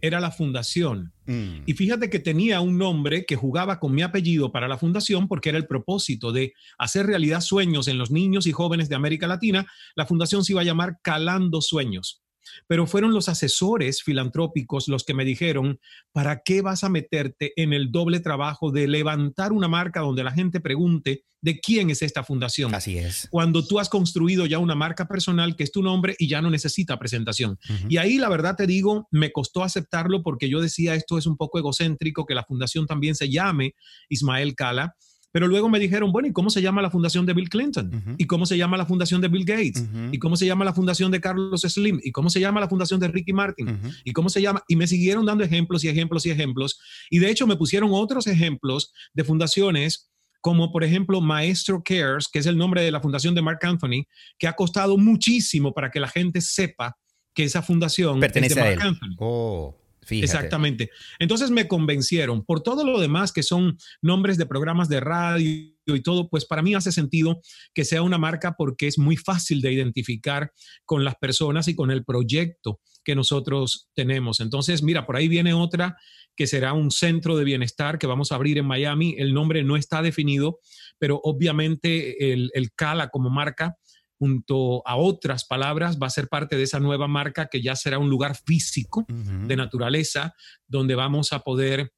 era 0.00 0.18
la 0.18 0.32
fundación. 0.32 1.12
Mm. 1.26 1.62
Y 1.66 1.74
fíjate 1.74 2.10
que 2.10 2.18
tenía 2.18 2.60
un 2.60 2.78
nombre 2.78 3.24
que 3.26 3.36
jugaba 3.36 3.78
con 3.78 3.94
mi 3.94 4.02
apellido 4.02 4.50
para 4.50 4.66
la 4.66 4.76
fundación 4.76 5.28
porque 5.28 5.50
era 5.50 5.58
el 5.58 5.68
propósito 5.68 6.32
de 6.32 6.52
hacer 6.76 7.06
realidad 7.06 7.42
sueños 7.42 7.86
en 7.86 7.96
los 7.96 8.10
niños 8.10 8.48
y 8.48 8.52
jóvenes 8.52 8.88
de 8.88 8.96
América 8.96 9.28
Latina. 9.28 9.66
La 9.94 10.04
fundación 10.04 10.44
se 10.44 10.54
iba 10.54 10.62
a 10.62 10.64
llamar 10.64 10.98
Calando 11.00 11.60
Sueños 11.60 12.24
pero 12.66 12.86
fueron 12.86 13.12
los 13.12 13.28
asesores 13.28 14.02
filantrópicos 14.02 14.88
los 14.88 15.04
que 15.04 15.14
me 15.14 15.24
dijeron, 15.24 15.80
¿para 16.12 16.42
qué 16.44 16.62
vas 16.62 16.84
a 16.84 16.88
meterte 16.88 17.52
en 17.56 17.72
el 17.72 17.90
doble 17.90 18.20
trabajo 18.20 18.70
de 18.70 18.88
levantar 18.88 19.52
una 19.52 19.68
marca 19.68 20.00
donde 20.00 20.24
la 20.24 20.32
gente 20.32 20.60
pregunte 20.60 21.24
de 21.42 21.60
quién 21.60 21.90
es 21.90 22.02
esta 22.02 22.22
fundación? 22.22 22.74
Así 22.74 22.98
es. 22.98 23.28
Cuando 23.30 23.66
tú 23.66 23.78
has 23.78 23.88
construido 23.88 24.46
ya 24.46 24.58
una 24.58 24.74
marca 24.74 25.06
personal 25.08 25.56
que 25.56 25.64
es 25.64 25.72
tu 25.72 25.82
nombre 25.82 26.14
y 26.18 26.28
ya 26.28 26.42
no 26.42 26.50
necesita 26.50 26.98
presentación. 26.98 27.58
Y 27.88 27.96
ahí 27.96 28.18
la 28.18 28.28
verdad 28.28 28.56
te 28.56 28.66
digo, 28.66 29.08
me 29.10 29.32
costó 29.32 29.62
aceptarlo 29.62 30.22
porque 30.22 30.48
yo 30.48 30.60
decía, 30.60 30.94
esto 30.94 31.18
es 31.18 31.26
un 31.26 31.36
poco 31.36 31.58
egocéntrico, 31.58 32.26
que 32.26 32.34
la 32.34 32.44
fundación 32.44 32.86
también 32.86 33.14
se 33.14 33.30
llame 33.30 33.74
Ismael 34.08 34.54
Cala 34.54 34.96
pero 35.32 35.46
luego 35.46 35.68
me 35.68 35.78
dijeron, 35.78 36.12
bueno, 36.12 36.28
¿y 36.28 36.32
cómo 36.32 36.50
se 36.50 36.60
llama 36.60 36.82
la 36.82 36.90
fundación 36.90 37.26
de 37.26 37.34
Bill 37.34 37.48
Clinton? 37.48 38.16
¿Y 38.18 38.26
cómo 38.26 38.46
se 38.46 38.56
llama 38.56 38.76
la 38.76 38.86
fundación 38.86 39.20
de 39.20 39.28
Bill 39.28 39.44
Gates? 39.44 39.84
¿Y 40.12 40.18
cómo 40.18 40.36
se 40.36 40.46
llama 40.46 40.64
la 40.64 40.72
fundación 40.72 41.10
de 41.10 41.20
Carlos 41.20 41.62
Slim? 41.62 42.00
¿Y 42.02 42.12
cómo 42.12 42.30
se 42.30 42.40
llama 42.40 42.60
la 42.60 42.68
fundación 42.68 43.00
de 43.00 43.08
Ricky 43.08 43.32
Martin? 43.32 43.80
¿Y 44.04 44.12
cómo 44.12 44.28
se 44.28 44.42
llama? 44.42 44.62
Y 44.68 44.76
me 44.76 44.86
siguieron 44.86 45.26
dando 45.26 45.44
ejemplos 45.44 45.84
y 45.84 45.88
ejemplos 45.88 46.26
y 46.26 46.30
ejemplos. 46.30 46.80
Y 47.10 47.18
de 47.18 47.30
hecho 47.30 47.46
me 47.46 47.56
pusieron 47.56 47.90
otros 47.92 48.26
ejemplos 48.26 48.92
de 49.14 49.24
fundaciones 49.24 50.10
como 50.40 50.72
por 50.72 50.84
ejemplo 50.84 51.20
Maestro 51.20 51.82
Cares, 51.84 52.26
que 52.26 52.38
es 52.38 52.46
el 52.46 52.56
nombre 52.56 52.82
de 52.82 52.90
la 52.90 53.00
fundación 53.00 53.34
de 53.34 53.42
Mark 53.42 53.58
Anthony, 53.62 54.06
que 54.38 54.48
ha 54.48 54.54
costado 54.54 54.96
muchísimo 54.96 55.74
para 55.74 55.90
que 55.90 56.00
la 56.00 56.08
gente 56.08 56.40
sepa 56.40 56.96
que 57.34 57.44
esa 57.44 57.62
fundación 57.62 58.18
pertenece 58.18 58.60
a 58.60 58.72
él. 58.72 58.80
Anthony. 58.80 59.16
Oh. 59.18 59.79
Exactamente. 60.08 60.90
Entonces 61.18 61.50
me 61.50 61.68
convencieron. 61.68 62.44
Por 62.44 62.62
todo 62.62 62.84
lo 62.84 63.00
demás 63.00 63.32
que 63.32 63.42
son 63.42 63.78
nombres 64.02 64.38
de 64.38 64.46
programas 64.46 64.88
de 64.88 65.00
radio 65.00 65.72
y 65.86 66.02
todo, 66.02 66.28
pues 66.28 66.44
para 66.44 66.62
mí 66.62 66.74
hace 66.74 66.92
sentido 66.92 67.40
que 67.74 67.84
sea 67.84 68.02
una 68.02 68.18
marca 68.18 68.54
porque 68.56 68.86
es 68.86 68.98
muy 68.98 69.16
fácil 69.16 69.60
de 69.60 69.72
identificar 69.72 70.52
con 70.84 71.04
las 71.04 71.16
personas 71.16 71.68
y 71.68 71.74
con 71.74 71.90
el 71.90 72.04
proyecto 72.04 72.80
que 73.04 73.14
nosotros 73.14 73.88
tenemos. 73.94 74.40
Entonces, 74.40 74.82
mira, 74.82 75.06
por 75.06 75.16
ahí 75.16 75.28
viene 75.28 75.54
otra 75.54 75.96
que 76.36 76.46
será 76.46 76.72
un 76.72 76.90
centro 76.90 77.36
de 77.36 77.44
bienestar 77.44 77.98
que 77.98 78.06
vamos 78.06 78.32
a 78.32 78.36
abrir 78.36 78.58
en 78.58 78.66
Miami. 78.66 79.14
El 79.18 79.34
nombre 79.34 79.62
no 79.62 79.76
está 79.76 80.02
definido, 80.02 80.60
pero 80.98 81.20
obviamente 81.22 82.32
el, 82.32 82.50
el 82.54 82.72
Cala 82.72 83.08
como 83.08 83.30
marca 83.30 83.76
junto 84.20 84.86
a 84.86 84.96
otras 84.96 85.46
palabras, 85.46 85.98
va 86.00 86.06
a 86.06 86.10
ser 86.10 86.28
parte 86.28 86.56
de 86.56 86.64
esa 86.64 86.78
nueva 86.78 87.08
marca 87.08 87.46
que 87.46 87.62
ya 87.62 87.74
será 87.74 87.98
un 87.98 88.10
lugar 88.10 88.36
físico 88.36 89.06
de 89.08 89.56
naturaleza 89.56 90.34
donde 90.68 90.94
vamos 90.94 91.32
a 91.32 91.40
poder 91.40 91.94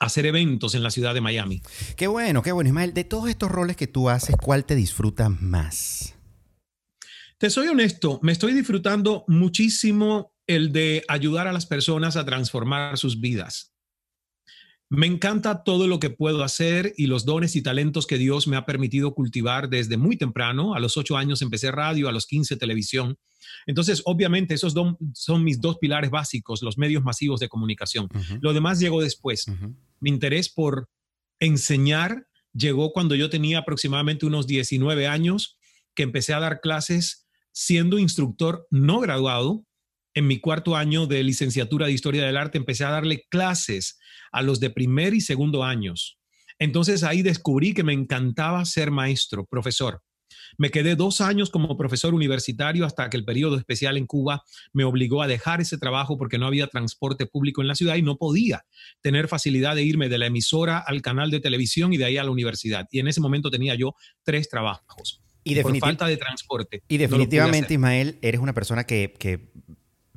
hacer 0.00 0.26
eventos 0.26 0.74
en 0.74 0.82
la 0.82 0.90
ciudad 0.90 1.14
de 1.14 1.20
Miami. 1.20 1.62
Qué 1.96 2.08
bueno, 2.08 2.42
qué 2.42 2.50
bueno. 2.50 2.68
Ismael, 2.68 2.92
de 2.92 3.04
todos 3.04 3.28
estos 3.28 3.52
roles 3.52 3.76
que 3.76 3.86
tú 3.86 4.08
haces, 4.08 4.34
¿cuál 4.36 4.64
te 4.64 4.74
disfruta 4.74 5.28
más? 5.28 6.16
Te 7.38 7.50
soy 7.50 7.68
honesto, 7.68 8.18
me 8.22 8.32
estoy 8.32 8.52
disfrutando 8.52 9.24
muchísimo 9.28 10.34
el 10.48 10.72
de 10.72 11.04
ayudar 11.06 11.46
a 11.46 11.52
las 11.52 11.66
personas 11.66 12.16
a 12.16 12.24
transformar 12.24 12.98
sus 12.98 13.20
vidas. 13.20 13.69
Me 14.92 15.06
encanta 15.06 15.62
todo 15.62 15.86
lo 15.86 16.00
que 16.00 16.10
puedo 16.10 16.42
hacer 16.42 16.94
y 16.96 17.06
los 17.06 17.24
dones 17.24 17.54
y 17.54 17.62
talentos 17.62 18.08
que 18.08 18.18
Dios 18.18 18.48
me 18.48 18.56
ha 18.56 18.66
permitido 18.66 19.14
cultivar 19.14 19.68
desde 19.68 19.96
muy 19.96 20.16
temprano. 20.16 20.74
A 20.74 20.80
los 20.80 20.96
ocho 20.96 21.16
años 21.16 21.42
empecé 21.42 21.70
radio, 21.70 22.08
a 22.08 22.12
los 22.12 22.26
quince 22.26 22.56
televisión. 22.56 23.16
Entonces, 23.66 24.02
obviamente, 24.04 24.54
esos 24.54 24.74
son 25.14 25.44
mis 25.44 25.60
dos 25.60 25.78
pilares 25.78 26.10
básicos, 26.10 26.60
los 26.62 26.76
medios 26.76 27.04
masivos 27.04 27.38
de 27.38 27.48
comunicación. 27.48 28.08
Lo 28.40 28.52
demás 28.52 28.80
llegó 28.80 29.00
después. 29.00 29.46
Mi 30.00 30.10
interés 30.10 30.48
por 30.48 30.90
enseñar 31.38 32.26
llegó 32.52 32.92
cuando 32.92 33.14
yo 33.14 33.30
tenía 33.30 33.60
aproximadamente 33.60 34.26
unos 34.26 34.48
19 34.48 35.06
años, 35.06 35.56
que 35.94 36.02
empecé 36.02 36.34
a 36.34 36.40
dar 36.40 36.60
clases 36.60 37.28
siendo 37.52 37.96
instructor 38.00 38.66
no 38.70 38.98
graduado 38.98 39.64
en 40.14 40.26
mi 40.26 40.40
cuarto 40.40 40.76
año 40.76 41.06
de 41.06 41.22
licenciatura 41.22 41.86
de 41.86 41.92
Historia 41.92 42.24
del 42.24 42.36
Arte 42.36 42.58
empecé 42.58 42.84
a 42.84 42.90
darle 42.90 43.26
clases 43.28 43.98
a 44.32 44.42
los 44.42 44.60
de 44.60 44.70
primer 44.70 45.14
y 45.14 45.20
segundo 45.20 45.64
años. 45.64 46.18
Entonces 46.58 47.02
ahí 47.04 47.22
descubrí 47.22 47.72
que 47.74 47.84
me 47.84 47.92
encantaba 47.92 48.64
ser 48.64 48.90
maestro, 48.90 49.46
profesor. 49.46 50.02
Me 50.58 50.70
quedé 50.70 50.96
dos 50.96 51.20
años 51.20 51.48
como 51.48 51.76
profesor 51.76 52.12
universitario 52.12 52.84
hasta 52.84 53.08
que 53.08 53.16
el 53.16 53.24
periodo 53.24 53.56
especial 53.56 53.96
en 53.96 54.06
Cuba 54.06 54.42
me 54.72 54.84
obligó 54.84 55.22
a 55.22 55.26
dejar 55.26 55.60
ese 55.60 55.78
trabajo 55.78 56.18
porque 56.18 56.38
no 56.38 56.46
había 56.46 56.66
transporte 56.66 57.26
público 57.26 57.62
en 57.62 57.68
la 57.68 57.74
ciudad 57.74 57.96
y 57.96 58.02
no 58.02 58.16
podía 58.16 58.64
tener 59.00 59.28
facilidad 59.28 59.74
de 59.74 59.84
irme 59.84 60.08
de 60.08 60.18
la 60.18 60.26
emisora 60.26 60.78
al 60.78 61.02
canal 61.02 61.30
de 61.30 61.40
televisión 61.40 61.92
y 61.92 61.96
de 61.96 62.04
ahí 62.04 62.16
a 62.18 62.24
la 62.24 62.30
universidad. 62.30 62.86
Y 62.90 62.98
en 62.98 63.08
ese 63.08 63.20
momento 63.20 63.50
tenía 63.50 63.74
yo 63.74 63.94
tres 64.22 64.48
trabajos. 64.48 65.22
Y, 65.42 65.58
por 65.62 65.76
falta 65.78 66.06
de 66.06 66.18
transporte. 66.18 66.82
Y 66.86 66.98
definitivamente, 66.98 67.72
Ismael, 67.72 68.18
eres 68.20 68.42
una 68.42 68.52
persona 68.52 68.84
que, 68.84 69.14
que 69.18 69.50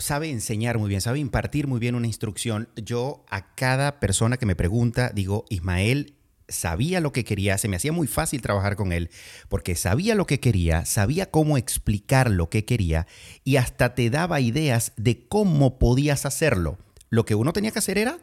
sabe 0.03 0.29
enseñar 0.29 0.77
muy 0.77 0.89
bien, 0.89 1.01
sabe 1.01 1.19
impartir 1.19 1.65
muy 1.65 1.79
bien 1.79 1.95
una 1.95 2.07
instrucción. 2.07 2.67
Yo 2.75 3.23
a 3.29 3.55
cada 3.55 3.99
persona 3.99 4.37
que 4.37 4.45
me 4.45 4.55
pregunta 4.55 5.11
digo, 5.13 5.45
Ismael 5.49 6.15
sabía 6.49 6.99
lo 6.99 7.13
que 7.13 7.23
quería, 7.23 7.57
se 7.57 7.69
me 7.69 7.77
hacía 7.77 7.93
muy 7.93 8.07
fácil 8.07 8.41
trabajar 8.41 8.75
con 8.75 8.91
él, 8.91 9.09
porque 9.47 9.75
sabía 9.75 10.13
lo 10.13 10.27
que 10.27 10.41
quería, 10.41 10.85
sabía 10.85 11.31
cómo 11.31 11.57
explicar 11.57 12.29
lo 12.29 12.49
que 12.49 12.65
quería 12.65 13.07
y 13.45 13.55
hasta 13.55 13.95
te 13.95 14.09
daba 14.09 14.41
ideas 14.41 14.91
de 14.97 15.25
cómo 15.25 15.79
podías 15.79 16.25
hacerlo. 16.25 16.77
Lo 17.09 17.25
que 17.25 17.35
uno 17.35 17.53
tenía 17.53 17.71
que 17.71 17.79
hacer 17.79 17.97
era 17.97 18.19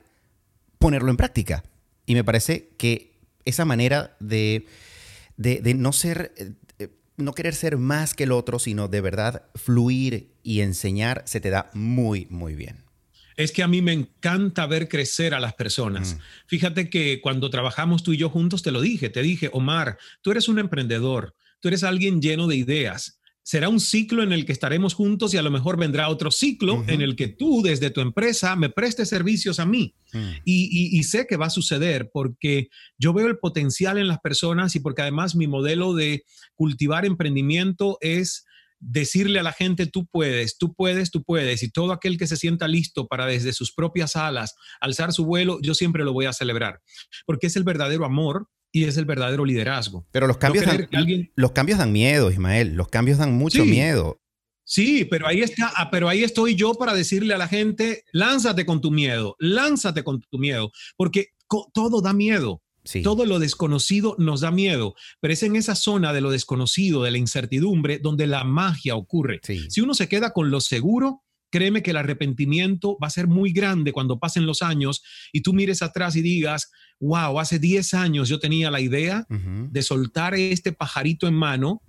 ponerlo 0.79 1.11
en 1.11 1.17
práctica. 1.17 1.65
Y 2.05 2.15
me 2.15 2.25
parece 2.25 2.69
que 2.77 3.19
esa 3.47 3.65
manera 3.65 4.17
de, 4.21 4.67
de, 5.39 5.61
de 5.61 5.75
no 5.75 5.93
ser 5.93 6.35
no 7.21 7.33
querer 7.33 7.55
ser 7.55 7.77
más 7.77 8.15
que 8.15 8.25
el 8.25 8.33
otro, 8.33 8.59
sino 8.59 8.89
de 8.89 9.01
verdad 9.01 9.43
fluir 9.55 10.35
y 10.43 10.61
enseñar, 10.61 11.23
se 11.27 11.41
te 11.41 11.51
da 11.51 11.71
muy, 11.75 12.27
muy 12.31 12.55
bien. 12.55 12.85
Es 13.37 13.53
que 13.53 13.63
a 13.63 13.69
mí 13.69 13.81
me 13.81 13.93
encanta 13.93 14.67
ver 14.67 14.89
crecer 14.89 15.35
a 15.35 15.41
las 15.41 15.55
personas. 15.55 16.15
Mm. 16.15 16.19
Fíjate 16.47 16.91
que 16.91 17.21
cuando 17.21 17.49
trabajamos 17.49 18.03
tú 18.03 18.13
y 18.13 18.19
yo 18.19 18.29
juntos, 18.29 18.63
te 18.63 18.71
lo 18.71 18.81
dije, 18.81 19.09
te 19.09 19.23
dije, 19.23 19.49
Omar, 19.53 19.99
tú 20.21 20.31
eres 20.31 20.49
un 20.49 20.59
emprendedor, 20.59 21.35
tú 21.61 21.69
eres 21.69 21.85
alguien 21.85 22.21
lleno 22.21 22.47
de 22.47 22.57
ideas 22.57 23.20
será 23.51 23.69
un 23.69 23.81
ciclo 23.81 24.23
en 24.23 24.31
el 24.31 24.47
que 24.47 24.53
estaremos 24.53 24.95
juntos 24.95 25.35
y 25.35 25.37
a 25.37 25.43
lo 25.43 25.51
mejor 25.51 25.77
vendrá 25.77 26.09
otro 26.09 26.31
ciclo 26.31 26.85
en 26.87 27.01
el 27.01 27.17
que 27.17 27.27
tú 27.27 27.63
desde 27.63 27.91
tu 27.91 28.01
empresa 28.01 28.55
me 28.55 28.71
prestes 28.71 29.09
servicios 29.09 29.59
a 29.59 29.67
mí. 29.67 29.93
Mm. 30.13 30.31
y, 30.45 31.03
sé 31.03 31.27
que 31.27 31.37
va 31.37 31.47
a 31.47 31.51
suceder 31.51 32.11
porque 32.13 32.69
yo 32.97 33.13
veo 33.13 33.27
el 33.27 33.39
potencial 33.39 33.99
en 33.99 34.07
las 34.07 34.21
personas 34.21 34.77
y 34.77 34.81
porque 34.81 35.03
además 35.03 35.35
mi 35.35 35.49
modelo 35.49 35.95
de 35.95 36.25
cultivar 36.55 37.05
emprendimiento 37.05 37.99
es 38.01 38.45
decirle 38.79 39.41
a 39.41 39.43
la 39.43 39.53
gente, 39.53 39.87
tú 39.87 40.07
puedes, 40.07 40.57
tú 40.57 40.73
puedes, 40.73 41.11
tú 41.11 41.25
puedes, 41.25 41.65
y 41.65 41.71
todo 41.71 41.93
aquel 41.93 42.19
que 42.19 42.29
se 42.29 42.37
sienta 42.37 42.69
listo 42.69 43.09
para 43.09 43.27
desde 43.27 43.53
sus 43.53 43.73
propias 43.73 44.15
alas 44.15 44.55
alzar 44.81 45.13
su 45.13 45.25
vuelo, 45.25 45.59
yo 45.61 45.75
siempre 45.75 46.05
lo 46.05 46.13
voy 46.13 46.27
a 46.27 46.33
celebrar, 46.33 46.81
porque 47.27 47.49
es 47.49 47.57
el 47.57 47.65
verdadero 47.65 48.05
amor 48.05 48.49
y 48.73 48.85
es 48.85 48.97
el 48.97 49.05
verdadero 49.05 49.45
liderazgo. 49.45 50.07
Pero 50.13 50.27
los 50.27 50.39
cambios, 50.39 50.65
dan, 50.67 50.89
los 51.35 51.53
cambios 51.53 51.79
dan 51.79 51.93
miedo, 51.93 52.31
Ismael. 52.31 52.75
Los 52.75 52.89
cambios 52.89 53.19
dan 53.19 53.35
mucho 53.35 53.65
miedo. 53.65 54.21
Sí, 54.65 55.05
pero 55.05 55.27
ahí 55.27 55.43
está, 55.43 55.73
ah, 55.77 55.91
pero 55.91 56.09
ahí 56.09 56.23
estoy 56.23 56.55
yo 56.55 56.75
para 56.75 56.95
decirle 56.95 57.35
a 57.35 57.39
la 57.39 57.49
gente, 57.49 58.05
lánzate 58.13 58.65
con 58.65 58.81
tu 58.81 58.93
miedo, 58.93 59.35
lánzate 59.41 60.05
con 60.05 60.21
tu 60.21 60.39
miedo, 60.39 60.71
porque 60.97 61.31
todo 61.73 62.01
da 62.01 62.13
miedo. 62.13 62.63
Todo 63.03 63.27
lo 63.27 63.39
desconocido 63.39 64.17
nos 64.19 64.41
da 64.41 64.51
miedo, 64.51 64.95
pero 65.21 65.35
es 65.35 65.43
en 65.43 65.55
esa 65.55 65.75
zona 65.75 66.13
de 66.13 66.21
lo 66.21 66.31
desconocido, 66.31 67.03
de 67.03 67.11
la 67.11 67.19
incertidumbre, 67.19 67.99
donde 67.99 68.27
la 68.27 68.43
magia 68.45 68.97
ocurre. 68.97 69.41
Si 69.43 69.81
uno 69.81 69.93
se 69.95 70.09
queda 70.09 70.33
con 70.33 70.51
lo 70.51 70.61
seguro, 70.61 71.23
créeme 71.51 71.83
que 71.83 71.91
el 71.91 71.97
arrepentimiento 71.97 72.97
va 73.03 73.09
a 73.09 73.11
ser 73.11 73.27
muy 73.27 73.53
grande 73.53 73.93
cuando 73.93 74.19
pasen 74.19 74.47
los 74.47 74.63
años 74.63 75.03
y 75.33 75.43
tú 75.43 75.53
mires 75.53 75.83
atrás 75.83 76.17
y 76.17 76.23
digas, 76.23 76.71
wow, 77.01 77.39
hace 77.41 77.59
10 77.59 77.95
años 77.95 78.29
yo 78.29 78.39
tenía 78.39 78.71
la 78.71 78.81
idea 78.81 79.27
de 79.29 79.83
soltar 79.83 80.35
este 80.35 80.73
pajarito 80.73 81.27
en 81.27 81.35
mano 81.35 81.83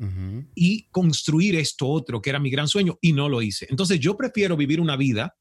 y 0.56 0.88
construir 0.90 1.56
esto 1.56 1.88
otro, 1.88 2.22
que 2.22 2.30
era 2.30 2.40
mi 2.40 2.50
gran 2.50 2.68
sueño, 2.68 2.98
y 3.02 3.14
no 3.14 3.30
lo 3.30 3.42
hice. 3.42 3.68
Entonces 3.70 4.00
yo 4.00 4.18
prefiero 4.18 4.58
vivir 4.58 4.80
una 4.82 4.96
vida 4.96 5.36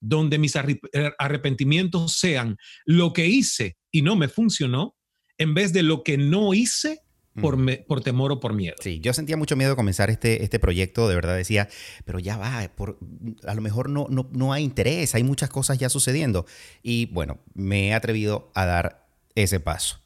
donde 0.00 0.38
mis 0.38 0.54
eh, 0.56 1.12
arrepentimientos 1.18 2.12
sean 2.18 2.56
lo 2.84 3.12
que 3.12 3.26
hice 3.26 3.76
y 3.90 4.02
no 4.02 4.16
me 4.16 4.28
funcionó, 4.28 4.94
en 5.38 5.54
vez 5.54 5.72
de 5.72 5.82
lo 5.82 6.02
que 6.02 6.18
no 6.18 6.54
hice 6.54 7.00
por, 7.40 7.58
por, 7.86 8.00
temor 8.00 8.32
o 8.32 8.40
por 8.40 8.52
miedo. 8.52 8.76
Sí, 8.80 9.00
yo 9.00 9.12
sentía 9.12 9.36
mucho 9.36 9.56
miedo 9.56 9.70
de 9.70 9.76
comenzar 9.76 10.10
este, 10.10 10.42
este 10.42 10.58
proyecto, 10.58 11.08
de 11.08 11.14
verdad 11.14 11.36
decía, 11.36 11.68
pero 12.04 12.18
ya 12.18 12.36
va, 12.36 12.70
por, 12.74 12.98
a 13.46 13.54
lo 13.54 13.60
mejor 13.60 13.90
no, 13.90 14.06
no, 14.10 14.28
no 14.32 14.52
hay 14.52 14.64
interés, 14.64 15.14
hay 15.14 15.22
muchas 15.22 15.50
cosas 15.50 15.78
ya 15.78 15.88
sucediendo. 15.88 16.46
Y 16.82 17.06
bueno, 17.06 17.38
me 17.54 17.88
he 17.88 17.94
atrevido 17.94 18.50
a 18.54 18.64
dar 18.64 19.06
ese 19.34 19.60
paso 19.60 20.05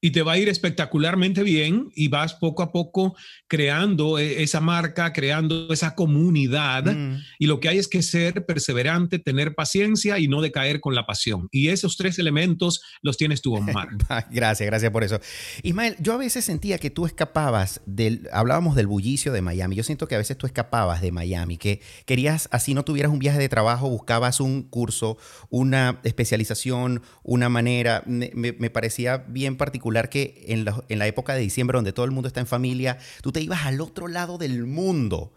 y 0.00 0.10
te 0.10 0.22
va 0.22 0.32
a 0.32 0.38
ir 0.38 0.48
espectacularmente 0.48 1.42
bien 1.42 1.90
y 1.94 2.08
vas 2.08 2.34
poco 2.34 2.62
a 2.62 2.72
poco 2.72 3.16
creando 3.48 4.18
e, 4.18 4.42
esa 4.42 4.60
marca, 4.60 5.12
creando 5.12 5.72
esa 5.72 5.94
comunidad. 5.94 6.84
Mm. 6.84 7.22
Y 7.38 7.46
lo 7.46 7.60
que 7.60 7.68
hay 7.68 7.78
es 7.78 7.88
que 7.88 8.02
ser 8.02 8.46
perseverante, 8.46 9.18
tener 9.18 9.54
paciencia 9.54 10.18
y 10.18 10.28
no 10.28 10.40
decaer 10.42 10.80
con 10.80 10.94
la 10.94 11.06
pasión. 11.06 11.48
Y 11.50 11.68
esos 11.68 11.96
tres 11.96 12.18
elementos 12.18 12.82
los 13.02 13.16
tienes 13.16 13.42
tú, 13.42 13.56
Omar. 13.56 13.88
gracias, 14.30 14.66
gracias 14.66 14.90
por 14.90 15.04
eso. 15.04 15.20
Ismael, 15.62 15.96
yo 15.98 16.12
a 16.12 16.18
veces 16.18 16.44
sentía 16.44 16.78
que 16.78 16.90
tú 16.90 17.06
escapabas 17.06 17.80
del, 17.86 18.28
hablábamos 18.32 18.76
del 18.76 18.86
bullicio 18.86 19.32
de 19.32 19.42
Miami. 19.42 19.76
Yo 19.76 19.82
siento 19.82 20.08
que 20.08 20.14
a 20.14 20.18
veces 20.18 20.36
tú 20.36 20.46
escapabas 20.46 21.00
de 21.00 21.12
Miami, 21.12 21.56
que 21.56 21.80
querías, 22.04 22.48
así 22.52 22.74
no 22.74 22.84
tuvieras 22.84 23.12
un 23.12 23.18
viaje 23.18 23.38
de 23.38 23.48
trabajo, 23.48 23.88
buscabas 23.88 24.40
un 24.40 24.62
curso, 24.62 25.16
una 25.48 26.00
especialización, 26.04 27.02
una 27.22 27.48
manera. 27.48 28.02
me, 28.06 28.30
me 28.34 28.70
parecía 28.70 29.18
bien 29.28 29.56
particular 29.56 29.85
que 30.10 30.44
en 30.48 30.64
la, 30.64 31.06
época 31.06 31.34
de 31.34 31.40
diciembre, 31.40 31.76
donde 31.76 31.92
todo 31.92 32.04
el 32.04 32.12
mundo 32.12 32.28
está 32.28 32.40
en 32.40 32.46
familia, 32.46 32.98
tú 33.22 33.32
te 33.32 33.40
ibas 33.40 33.66
al 33.66 33.80
otro 33.80 34.08
lado 34.08 34.38
del 34.38 34.66
mundo. 34.66 35.32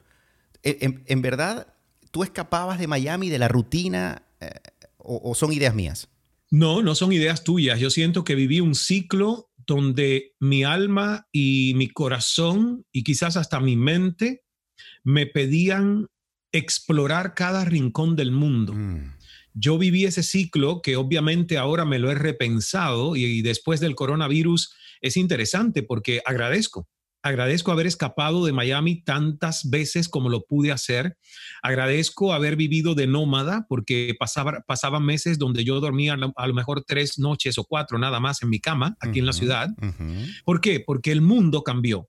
En, 0.63 1.21
verdad, 1.21 1.73
¿tú 2.11 2.23
escapabas 2.23 2.79
de 2.79 2.87
Miami, 2.87 3.29
de 3.29 3.39
la 3.39 3.47
rutina, 3.47 4.23
eh, 4.41 4.51
o, 4.97 5.33
son 5.35 5.53
ideas 5.53 5.73
mías? 5.73 6.09
No, 6.51 6.81
no 6.81 6.95
son 6.95 7.13
ideas 7.13 7.43
tuyas. 7.43 7.79
Yo 7.79 7.89
siento 7.89 8.23
que 8.23 8.35
viví 8.35 8.59
un 8.59 8.75
ciclo 8.75 9.51
donde 9.65 10.35
mi 10.39 10.63
alma 10.63 11.27
y 11.31 11.73
mi 11.75 11.87
corazón 11.87 12.85
y 12.91 13.03
quizás 13.03 13.37
hasta 13.37 13.59
mi 13.59 13.75
mente 13.75 14.43
me 15.03 15.27
pedían 15.27 16.07
explorar 16.51 17.35
cada 17.35 17.65
rincón 17.65 18.15
del 18.15 18.31
mundo. 18.31 18.73
Mm 18.73 19.18
yo 19.59 19.77
viví 19.77 20.05
ese 20.05 20.23
ciclo 20.23 20.81
que 20.81 20.95
obviamente 20.95 21.57
ahora 21.57 21.85
me 21.85 21.99
lo 21.99 22.09
he 22.09 22.15
repensado 22.15 23.15
y, 23.15 23.41
después 23.41 23.79
del 23.79 23.95
coronavirus 23.95 24.73
es 25.01 25.17
interesante 25.17 25.83
porque 25.83 26.21
agradezco. 26.25 26.87
Agradezco 27.21 27.73
haber 27.73 27.85
escapado 27.85 28.45
de 28.45 28.53
Miami 28.53 29.03
tantas 29.03 29.69
veces 29.69 30.07
como 30.07 30.29
lo 30.29 30.45
pude 30.45 30.71
hacer. 30.71 31.17
Agradezco 31.61 32.31
haber 32.31 32.55
vivido 32.55 32.95
de 32.95 33.07
nómada 33.07 33.65
porque 33.67 34.15
pasaba, 34.17 34.63
pasaban 34.65 35.03
meses 35.03 35.37
donde 35.37 35.65
yo 35.65 35.81
dormía 35.81 36.13
a 36.13 36.47
lo 36.47 36.53
mejor 36.53 36.85
tres 36.87 37.19
noches 37.19 37.57
o 37.57 37.65
cuatro 37.65 37.99
nada 37.99 38.21
más 38.21 38.41
en 38.41 38.49
mi 38.49 38.61
cama 38.61 38.95
aquí 39.01 39.19
en 39.19 39.25
la 39.25 39.33
ciudad. 39.33 39.67
¿Por 40.45 40.61
qué? 40.61 40.79
Porque 40.79 41.11
el 41.11 41.21
mundo 41.21 41.63
cambió. 41.63 42.07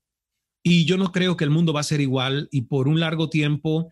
Y 0.63 0.85
yo 0.85 0.95
no 0.95 1.11
creo 1.11 1.35
que 1.35 1.43
el 1.43 1.49
mundo 1.49 1.73
va 1.73 1.81
a 1.81 1.83
ser 1.83 1.99
igual 1.99 2.47
y 2.49 2.61
por 2.61 2.87
un 2.87 2.99
largo 2.99 3.29
tiempo 3.29 3.89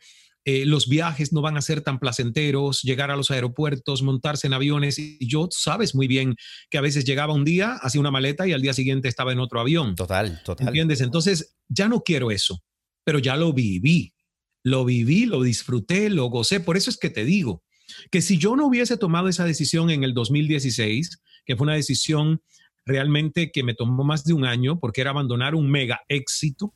eh, 0.52 0.66
los 0.66 0.90
viajes 0.90 1.32
no 1.32 1.44
van 1.44 1.58
a 1.58 1.62
ser 1.62 1.82
tan 1.82 2.00
placenteros, 2.00 2.82
llegar 2.82 3.12
a 3.12 3.16
los 3.16 3.30
aeropuertos, 3.30 4.02
montarse 4.02 4.48
en 4.48 4.54
aviones. 4.54 4.98
Y 4.98 5.20
yo 5.28 5.48
sabes 5.52 5.94
muy 5.94 6.08
bien 6.08 6.36
que 6.72 6.80
a 6.80 6.82
veces 6.82 7.06
llegaba 7.06 7.36
un 7.36 7.46
día, 7.46 7.74
hacía 7.84 8.02
una 8.02 8.10
maleta 8.10 8.48
y 8.48 8.54
al 8.54 8.62
día 8.64 8.74
siguiente 8.74 9.08
estaba 9.08 9.32
en 9.32 9.40
otro 9.40 9.60
avión. 9.60 9.94
Total, 9.94 10.42
total. 10.44 10.70
¿Entiendes? 10.70 11.02
Entonces, 11.02 11.56
ya 11.68 11.88
no 11.88 12.02
quiero 12.02 12.32
eso, 12.32 12.64
pero 13.04 13.20
ya 13.20 13.38
lo 13.38 13.54
viví. 13.54 14.16
Lo 14.64 14.86
viví, 14.86 15.28
lo 15.28 15.44
disfruté, 15.44 16.10
lo 16.10 16.26
gocé. 16.32 16.60
Por 16.60 16.78
eso 16.78 16.90
es 16.90 16.98
que 16.98 17.12
te 17.12 17.26
digo 17.26 17.64
que 18.10 18.24
si 18.24 18.40
yo 18.40 18.56
no 18.56 18.66
hubiese 18.66 18.98
tomado 18.98 19.28
esa 19.28 19.46
decisión 19.46 19.92
en 19.92 20.04
el 20.04 20.16
2016, 20.16 21.22
que 21.46 21.56
fue 21.58 21.66
una 21.66 21.76
decisión 21.76 22.42
realmente 22.90 23.52
que 23.52 23.64
me 23.64 23.74
tomó 23.74 24.04
más 24.04 24.26
de 24.26 24.34
un 24.34 24.44
año 24.44 24.80
porque 24.80 25.02
era 25.02 25.12
abandonar 25.12 25.56
un 25.56 25.72
mega 25.72 26.02
éxito 26.10 26.74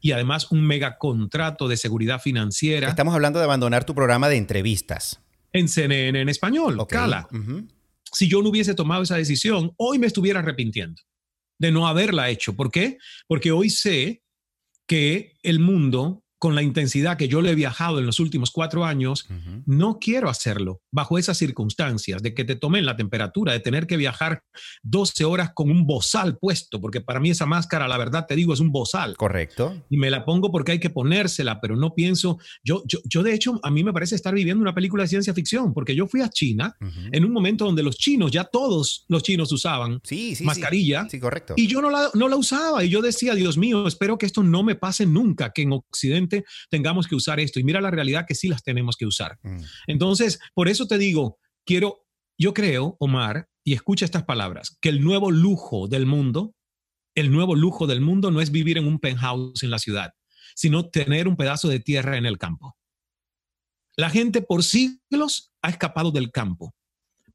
y 0.00 0.10
además 0.12 0.50
un 0.50 0.66
mega 0.66 0.98
contrato 0.98 1.68
de 1.68 1.76
seguridad 1.76 2.20
financiera. 2.20 2.88
Estamos 2.88 3.14
hablando 3.14 3.38
de 3.38 3.44
abandonar 3.44 3.84
tu 3.84 3.94
programa 3.94 4.28
de 4.28 4.36
entrevistas. 4.36 5.20
En 5.52 5.68
CNN 5.68 6.20
en 6.20 6.28
español, 6.28 6.84
Cala. 6.88 7.28
Si 8.10 8.28
yo 8.28 8.42
no 8.42 8.48
hubiese 8.48 8.74
tomado 8.74 9.02
esa 9.02 9.16
decisión, 9.16 9.72
hoy 9.76 9.98
me 9.98 10.06
estuviera 10.06 10.40
arrepintiendo 10.40 11.00
de 11.58 11.70
no 11.70 11.86
haberla 11.86 12.28
hecho. 12.28 12.56
¿Por 12.56 12.70
qué? 12.70 12.98
Porque 13.28 13.52
hoy 13.52 13.70
sé 13.70 14.22
que 14.86 15.36
el 15.42 15.60
mundo 15.60 16.21
con 16.42 16.56
la 16.56 16.62
intensidad 16.62 17.16
que 17.16 17.28
yo 17.28 17.40
le 17.40 17.52
he 17.52 17.54
viajado 17.54 18.00
en 18.00 18.06
los 18.06 18.18
últimos 18.18 18.50
cuatro 18.50 18.84
años, 18.84 19.28
no 19.64 20.00
quiero 20.00 20.28
hacerlo 20.28 20.80
bajo 20.90 21.16
esas 21.16 21.38
circunstancias 21.38 22.20
de 22.20 22.34
que 22.34 22.44
te 22.44 22.56
tomen 22.56 22.84
la 22.84 22.96
temperatura, 22.96 23.52
de 23.52 23.60
tener 23.60 23.86
que 23.86 23.96
viajar 23.96 24.42
12 24.82 25.24
horas 25.24 25.52
con 25.54 25.70
un 25.70 25.86
bozal 25.86 26.38
puesto, 26.38 26.80
porque 26.80 27.00
para 27.00 27.20
mí 27.20 27.30
esa 27.30 27.46
máscara, 27.46 27.86
la 27.86 27.96
verdad 27.96 28.26
te 28.26 28.34
digo, 28.34 28.52
es 28.52 28.58
un 28.58 28.72
bozal. 28.72 29.16
Correcto. 29.16 29.84
Y 29.88 29.98
me 29.98 30.10
la 30.10 30.24
pongo 30.24 30.50
porque 30.50 30.72
hay 30.72 30.80
que 30.80 30.90
ponérsela, 30.90 31.60
pero 31.60 31.76
no 31.76 31.94
pienso, 31.94 32.40
yo, 32.64 32.82
yo, 32.88 32.98
yo 33.04 33.22
de 33.22 33.34
hecho, 33.34 33.60
a 33.62 33.70
mí 33.70 33.84
me 33.84 33.92
parece 33.92 34.16
estar 34.16 34.34
viviendo 34.34 34.62
una 34.62 34.74
película 34.74 35.04
de 35.04 35.10
ciencia 35.10 35.32
ficción, 35.34 35.72
porque 35.72 35.94
yo 35.94 36.08
fui 36.08 36.22
a 36.22 36.28
China 36.28 36.76
en 37.12 37.24
un 37.24 37.30
momento 37.30 37.66
donde 37.66 37.84
los 37.84 37.96
chinos, 37.98 38.32
ya 38.32 38.42
todos 38.42 39.04
los 39.06 39.22
chinos 39.22 39.52
usaban 39.52 40.00
sí, 40.02 40.34
sí, 40.34 40.42
mascarilla. 40.42 41.06
Sí. 41.08 41.20
correcto. 41.20 41.54
Y 41.56 41.68
yo 41.68 41.80
no 41.80 41.88
la, 41.88 42.10
no 42.14 42.26
la 42.26 42.34
usaba 42.34 42.82
y 42.82 42.88
yo 42.88 43.00
decía, 43.00 43.36
Dios 43.36 43.56
mío, 43.56 43.86
espero 43.86 44.18
que 44.18 44.26
esto 44.26 44.42
no 44.42 44.64
me 44.64 44.74
pase 44.74 45.06
nunca, 45.06 45.52
que 45.52 45.62
en 45.62 45.70
Occidente 45.70 46.31
tengamos 46.70 47.06
que 47.06 47.14
usar 47.14 47.40
esto. 47.40 47.60
Y 47.60 47.64
mira 47.64 47.80
la 47.80 47.90
realidad 47.90 48.24
que 48.26 48.34
sí 48.34 48.48
las 48.48 48.62
tenemos 48.62 48.96
que 48.96 49.06
usar. 49.06 49.38
Mm. 49.42 49.60
Entonces, 49.86 50.38
por 50.54 50.68
eso 50.68 50.86
te 50.86 50.98
digo, 50.98 51.38
quiero, 51.64 52.06
yo 52.38 52.54
creo, 52.54 52.96
Omar, 53.00 53.48
y 53.64 53.74
escucha 53.74 54.04
estas 54.04 54.24
palabras, 54.24 54.76
que 54.80 54.88
el 54.88 55.02
nuevo 55.02 55.30
lujo 55.30 55.88
del 55.88 56.06
mundo, 56.06 56.54
el 57.14 57.30
nuevo 57.30 57.54
lujo 57.54 57.86
del 57.86 58.00
mundo 58.00 58.30
no 58.30 58.40
es 58.40 58.50
vivir 58.50 58.78
en 58.78 58.86
un 58.86 58.98
penthouse 58.98 59.62
en 59.62 59.70
la 59.70 59.78
ciudad, 59.78 60.12
sino 60.54 60.88
tener 60.88 61.28
un 61.28 61.36
pedazo 61.36 61.68
de 61.68 61.80
tierra 61.80 62.16
en 62.16 62.26
el 62.26 62.38
campo. 62.38 62.76
La 63.96 64.10
gente 64.10 64.42
por 64.42 64.64
siglos 64.64 65.52
ha 65.60 65.68
escapado 65.68 66.10
del 66.10 66.30
campo. 66.30 66.74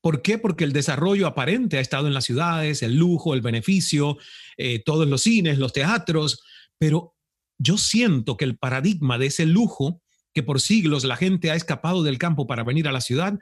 ¿Por 0.02 0.22
qué? 0.22 0.38
Porque 0.38 0.64
el 0.64 0.74
desarrollo 0.74 1.28
aparente 1.28 1.78
ha 1.78 1.82
estado 1.82 2.08
en 2.08 2.14
las 2.14 2.26
ciudades, 2.26 2.84
el 2.84 2.96
lujo, 2.96 3.34
el 3.34 3.42
beneficio, 3.42 4.18
eh, 4.58 4.82
todos 4.84 5.08
los 5.08 5.22
cines, 5.22 5.58
los 5.58 5.74
teatros, 5.74 6.44
pero 6.78 7.16
yo 7.58 7.78
siento 7.78 8.38
que 8.38 8.46
el 8.46 8.58
paradigma 8.58 9.18
de 9.18 9.28
ese 9.28 9.46
lujo 9.46 10.02
que 10.34 10.44
por 10.44 10.62
siglos 10.62 11.04
la 11.04 11.18
gente 11.18 11.50
ha 11.50 11.56
escapado 11.56 12.04
del 12.04 12.20
campo 12.20 12.46
para 12.46 12.64
venir 12.64 12.88
a 12.88 12.92
la 12.92 13.02
ciudad, 13.02 13.40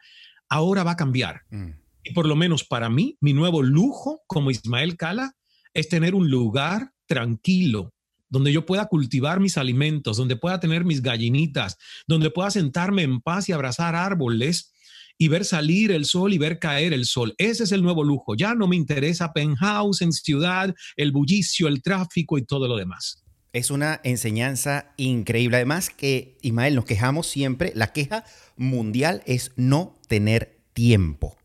ahora 0.48 0.84
va 0.84 0.92
a 0.92 0.96
cambiar. 0.96 1.42
Mm. 1.50 1.72
Y 2.06 2.14
por 2.14 2.26
lo 2.26 2.38
menos 2.38 2.64
para 2.64 2.90
mí, 2.90 3.18
mi 3.20 3.34
nuevo 3.34 3.62
lujo 3.64 4.22
como 4.28 4.50
Ismael 4.50 4.96
Cala 4.96 5.34
es 5.74 5.90
tener 5.90 6.16
un 6.16 6.30
lugar 6.30 6.94
tranquilo, 7.06 7.94
donde 8.30 8.54
yo 8.54 8.66
pueda 8.66 8.86
cultivar 8.86 9.42
mis 9.42 9.58
alimentos, 9.58 10.16
donde 10.16 10.38
pueda 10.38 10.60
tener 10.60 10.86
mis 10.86 11.02
gallinitas, 11.02 11.78
donde 12.08 12.30
pueda 12.30 12.50
sentarme 12.50 13.04
en 13.04 13.20
paz 13.20 13.50
y 13.50 13.52
abrazar 13.52 13.96
árboles 13.96 14.72
y 15.18 15.28
ver 15.28 15.44
salir 15.44 15.92
el 15.92 16.06
sol 16.06 16.34
y 16.34 16.38
ver 16.38 16.60
caer 16.60 16.94
el 16.94 17.06
sol. 17.06 17.34
Ese 17.38 17.66
es 17.66 17.74
el 17.74 17.84
nuevo 17.84 18.06
lujo. 18.06 18.36
Ya 18.36 18.56
no 18.56 18.68
me 18.68 18.76
interesa 18.76 19.34
penthouse 19.34 20.02
en 20.02 20.14
ciudad, 20.14 20.74
el 20.96 21.12
bullicio, 21.12 21.68
el 21.68 21.82
tráfico 21.82 22.38
y 22.38 22.46
todo 22.46 22.70
lo 22.70 22.78
demás. 22.78 23.25
Es 23.56 23.72
una 23.72 24.02
enseñanza 24.04 24.92
increíble. 24.98 25.56
Además 25.56 25.90
que, 25.90 26.38
Ismael, 26.42 26.76
nos 26.76 26.84
quejamos 26.84 27.26
siempre, 27.26 27.72
la 27.74 27.94
queja 27.94 28.26
mundial 28.58 29.24
es 29.26 29.54
no 29.56 29.98
tener 30.10 30.60
tiempo. 30.74 31.38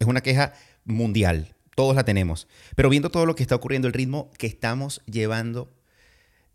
Es 0.00 0.08
una 0.08 0.20
queja 0.20 0.54
mundial, 0.84 1.54
todos 1.76 1.94
la 1.94 2.04
tenemos. 2.04 2.48
Pero 2.74 2.88
viendo 2.90 3.10
todo 3.10 3.24
lo 3.24 3.36
que 3.36 3.44
está 3.44 3.54
ocurriendo, 3.54 3.86
el 3.86 3.94
ritmo 3.94 4.32
que 4.36 4.48
estamos 4.48 5.00
llevando, 5.06 5.72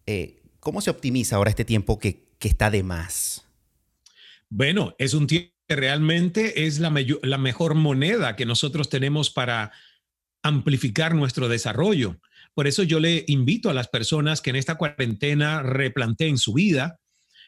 eh, 0.05 0.41
¿cómo 0.59 0.81
se 0.81 0.89
optimiza 0.89 1.37
ahora 1.37 1.51
este 1.51 1.63
tiempo 1.63 1.97
que, 1.97 2.27
está 2.41 2.69
de 2.69 2.83
más? 2.83 3.45
Bueno, 4.49 4.95
es 4.97 5.13
un 5.13 5.27
tiempo 5.27 5.53
que 5.65 5.77
realmente 5.77 6.65
es 6.65 6.79
la 6.79 6.89
mejor 7.37 7.75
moneda 7.75 8.35
que 8.35 8.45
nosotros 8.45 8.89
tenemos 8.89 9.29
para 9.29 9.71
amplificar 10.41 11.15
nuestro 11.15 11.47
desarrollo. 11.47 12.19
Por 12.53 12.67
eso 12.67 12.83
yo 12.83 12.99
le 12.99 13.23
invito 13.27 13.69
a 13.69 13.73
las 13.73 13.87
personas 13.87 14.41
que 14.41 14.51
en 14.51 14.55
esta 14.55 14.75
cuarentena 14.75 15.63
replanteen 15.63 16.37
su 16.37 16.53
vida, 16.53 16.99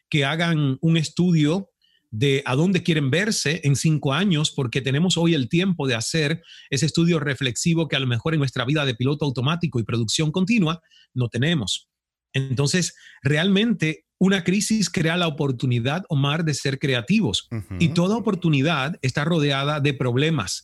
que 0.10 0.26
hagan 0.26 0.78
un 0.82 0.98
estudio 0.98 1.70
de 2.12 2.42
a 2.46 2.56
dónde 2.56 2.82
quieren 2.82 3.12
verse 3.12 3.62
en 3.64 3.76
cinco 3.76 4.14
años, 4.14 4.52
porque 4.52 4.82
tenemos 4.82 5.18
hoy 5.18 5.34
el 5.34 5.50
tiempo 5.50 5.88
de 5.88 5.96
hacer 5.96 6.42
ese 6.70 6.86
estudio 6.86 7.20
reflexivo 7.20 7.88
que 7.88 7.96
a 7.96 8.00
lo 8.00 8.08
mejor 8.08 8.34
en 8.34 8.40
nuestra 8.40 8.66
vida 8.66 8.86
de 8.86 8.96
piloto 8.96 9.26
automático 9.26 9.80
y 9.80 9.84
producción 9.84 10.32
continua 10.32 10.82
no 11.14 11.28
tenemos. 11.28 11.90
Entonces, 12.34 12.96
realmente 13.22 14.06
una 14.18 14.44
crisis 14.44 14.90
crea 14.90 15.18
la 15.18 15.28
oportunidad, 15.28 16.04
Omar, 16.10 16.46
de 16.46 16.54
ser 16.54 16.80
creativos. 16.80 17.50
Y 17.80 17.90
toda 17.90 18.18
oportunidad 18.18 18.98
está 19.02 19.26
rodeada 19.26 19.80
de 19.80 19.94
problemas, 19.94 20.64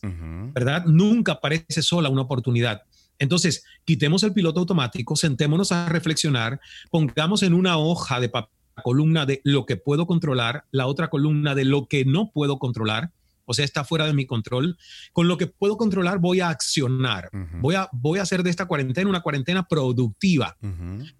¿verdad? 0.54 0.84
Nunca 0.86 1.40
parece 1.40 1.82
sola 1.82 2.08
una 2.08 2.22
oportunidad. 2.22 2.82
Entonces, 3.18 3.64
quitemos 3.84 4.22
el 4.22 4.32
piloto 4.32 4.60
automático, 4.60 5.16
sentémonos 5.16 5.72
a 5.72 5.88
reflexionar, 5.88 6.60
pongamos 6.90 7.42
en 7.42 7.54
una 7.54 7.78
hoja 7.78 8.20
de 8.20 8.28
papel 8.28 8.52
columna 8.82 9.26
de 9.26 9.40
lo 9.44 9.66
que 9.66 9.76
puedo 9.76 10.06
controlar, 10.06 10.64
la 10.70 10.86
otra 10.86 11.08
columna 11.08 11.54
de 11.54 11.64
lo 11.64 11.86
que 11.86 12.04
no 12.04 12.30
puedo 12.32 12.58
controlar, 12.58 13.12
o 13.44 13.54
sea, 13.54 13.64
está 13.64 13.84
fuera 13.84 14.06
de 14.06 14.14
mi 14.14 14.24
control. 14.24 14.78
Con 15.12 15.28
lo 15.28 15.36
que 15.36 15.46
puedo 15.46 15.76
controlar 15.76 16.18
voy 16.18 16.40
a 16.40 16.48
accionar. 16.48 17.28
voy, 17.60 17.74
a, 17.74 17.88
voy 17.92 18.18
a 18.18 18.22
hacer 18.22 18.42
de 18.42 18.50
esta 18.50 18.66
cuarentena 18.66 19.10
una 19.10 19.20
cuarentena 19.20 19.66
productiva. 19.66 20.56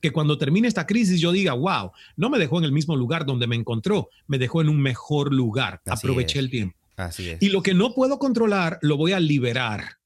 Que 0.01 0.13
cuando 0.13 0.39
termine 0.39 0.69
esta 0.69 0.87
crisis 0.87 1.21
yo 1.21 1.33
diga, 1.33 1.53
wow, 1.55 1.91
no 2.17 2.31
me 2.31 2.39
dejó 2.39 2.59
en 2.59 2.65
el 2.65 2.73
mismo 2.73 2.97
lugar 2.97 3.27
donde 3.27 3.47
me 3.47 3.57
encontró, 3.57 4.09
me 4.27 4.39
dejó 4.39 4.61
en 4.61 4.69
un 4.69 4.81
mejor 4.81 5.33
lugar. 5.33 5.83
Aproveché 5.87 6.39
el 6.39 6.51
tiempo. 6.51 6.79
Así 6.97 7.29
es. 7.29 7.43
Y 7.43 7.49
lo 7.49 7.63
que 7.63 7.75
no 7.75 7.95
puedo 7.95 8.19
controlar 8.19 8.79
lo 8.83 8.97
voy 8.97 9.13
a 9.13 9.21
liberar. 9.21 9.99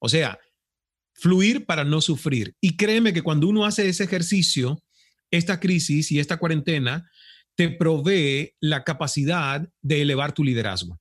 O 0.00 0.08
sea, 0.08 0.38
fluir 1.18 1.66
para 1.66 1.84
no 1.84 2.00
sufrir. 2.00 2.54
Y 2.60 2.76
créeme 2.76 3.12
que 3.12 3.22
cuando 3.22 3.48
uno 3.48 3.64
hace 3.64 3.88
ese 3.88 4.04
ejercicio, 4.04 4.82
esta 5.30 5.60
crisis 5.60 6.10
y 6.10 6.20
esta 6.20 6.38
cuarentena 6.38 7.10
te 7.56 7.68
provee 7.68 8.54
la 8.60 8.84
capacidad 8.84 9.68
de 9.82 10.02
elevar 10.02 10.32
tu 10.32 10.44
liderazgo. 10.44 10.98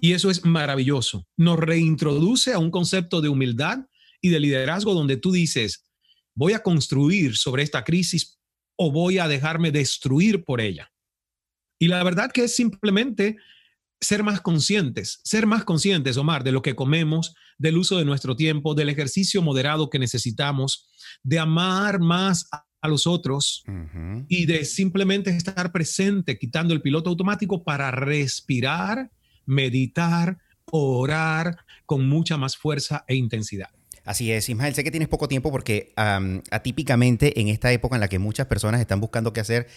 Y 0.00 0.14
eso 0.14 0.30
es 0.30 0.44
maravilloso. 0.44 1.26
Nos 1.36 1.58
reintroduce 1.58 2.54
a 2.54 2.58
un 2.58 2.70
concepto 2.70 3.20
de 3.20 3.28
humildad 3.28 3.80
y 4.22 4.30
de 4.30 4.40
liderazgo 4.40 4.94
donde 4.94 5.18
tú 5.18 5.30
dices, 5.30 5.84
voy 6.34 6.54
a 6.54 6.62
construir 6.62 7.36
sobre 7.36 7.62
esta 7.62 7.84
crisis 7.84 8.38
o 8.76 8.90
voy 8.90 9.18
a 9.18 9.28
dejarme 9.28 9.70
destruir 9.70 10.44
por 10.44 10.62
ella. 10.62 10.90
Y 11.78 11.88
la 11.88 12.02
verdad 12.02 12.32
que 12.32 12.44
es 12.44 12.56
simplemente 12.56 13.36
ser 14.02 14.22
más 14.22 14.40
conscientes, 14.40 15.20
ser 15.24 15.46
más 15.46 15.64
conscientes, 15.64 16.16
Omar, 16.16 16.44
de 16.44 16.52
lo 16.52 16.60
que 16.60 16.74
comemos, 16.74 17.34
del 17.56 17.78
uso 17.78 17.96
de 17.96 18.04
nuestro 18.04 18.36
tiempo, 18.36 18.74
del 18.74 18.88
ejercicio 18.88 19.40
moderado 19.40 19.88
que 19.88 19.98
necesitamos, 19.98 20.90
de 21.22 21.38
amar 21.38 22.00
más 22.00 22.48
a 22.50 22.88
los 22.88 23.06
otros 23.06 23.62
y 24.28 24.46
de 24.46 24.64
simplemente 24.64 25.30
estar 25.30 25.70
presente, 25.70 26.36
quitando 26.36 26.74
el 26.74 26.82
piloto 26.82 27.10
automático 27.10 27.62
para 27.62 27.92
respirar, 27.92 29.12
meditar, 29.46 30.38
orar 30.72 31.58
con 31.86 32.08
mucha 32.08 32.36
más 32.36 32.56
fuerza 32.56 33.04
e 33.06 33.14
intensidad. 33.14 33.68
Así 34.04 34.32
es, 34.32 34.48
Ismael, 34.48 34.74
sé 34.74 34.82
que 34.82 34.90
tienes 34.90 35.08
poco 35.08 35.28
tiempo 35.28 35.52
porque 35.52 35.92
atípicamente 36.50 37.40
en 37.40 37.46
esta 37.46 37.70
época 37.70 37.94
en 37.94 38.00
la 38.00 38.08
que 38.08 38.18
muchas 38.18 38.48
personas 38.48 38.80
están 38.80 38.98
buscando 38.98 39.32
qué 39.32 39.38
hacer, 39.38 39.68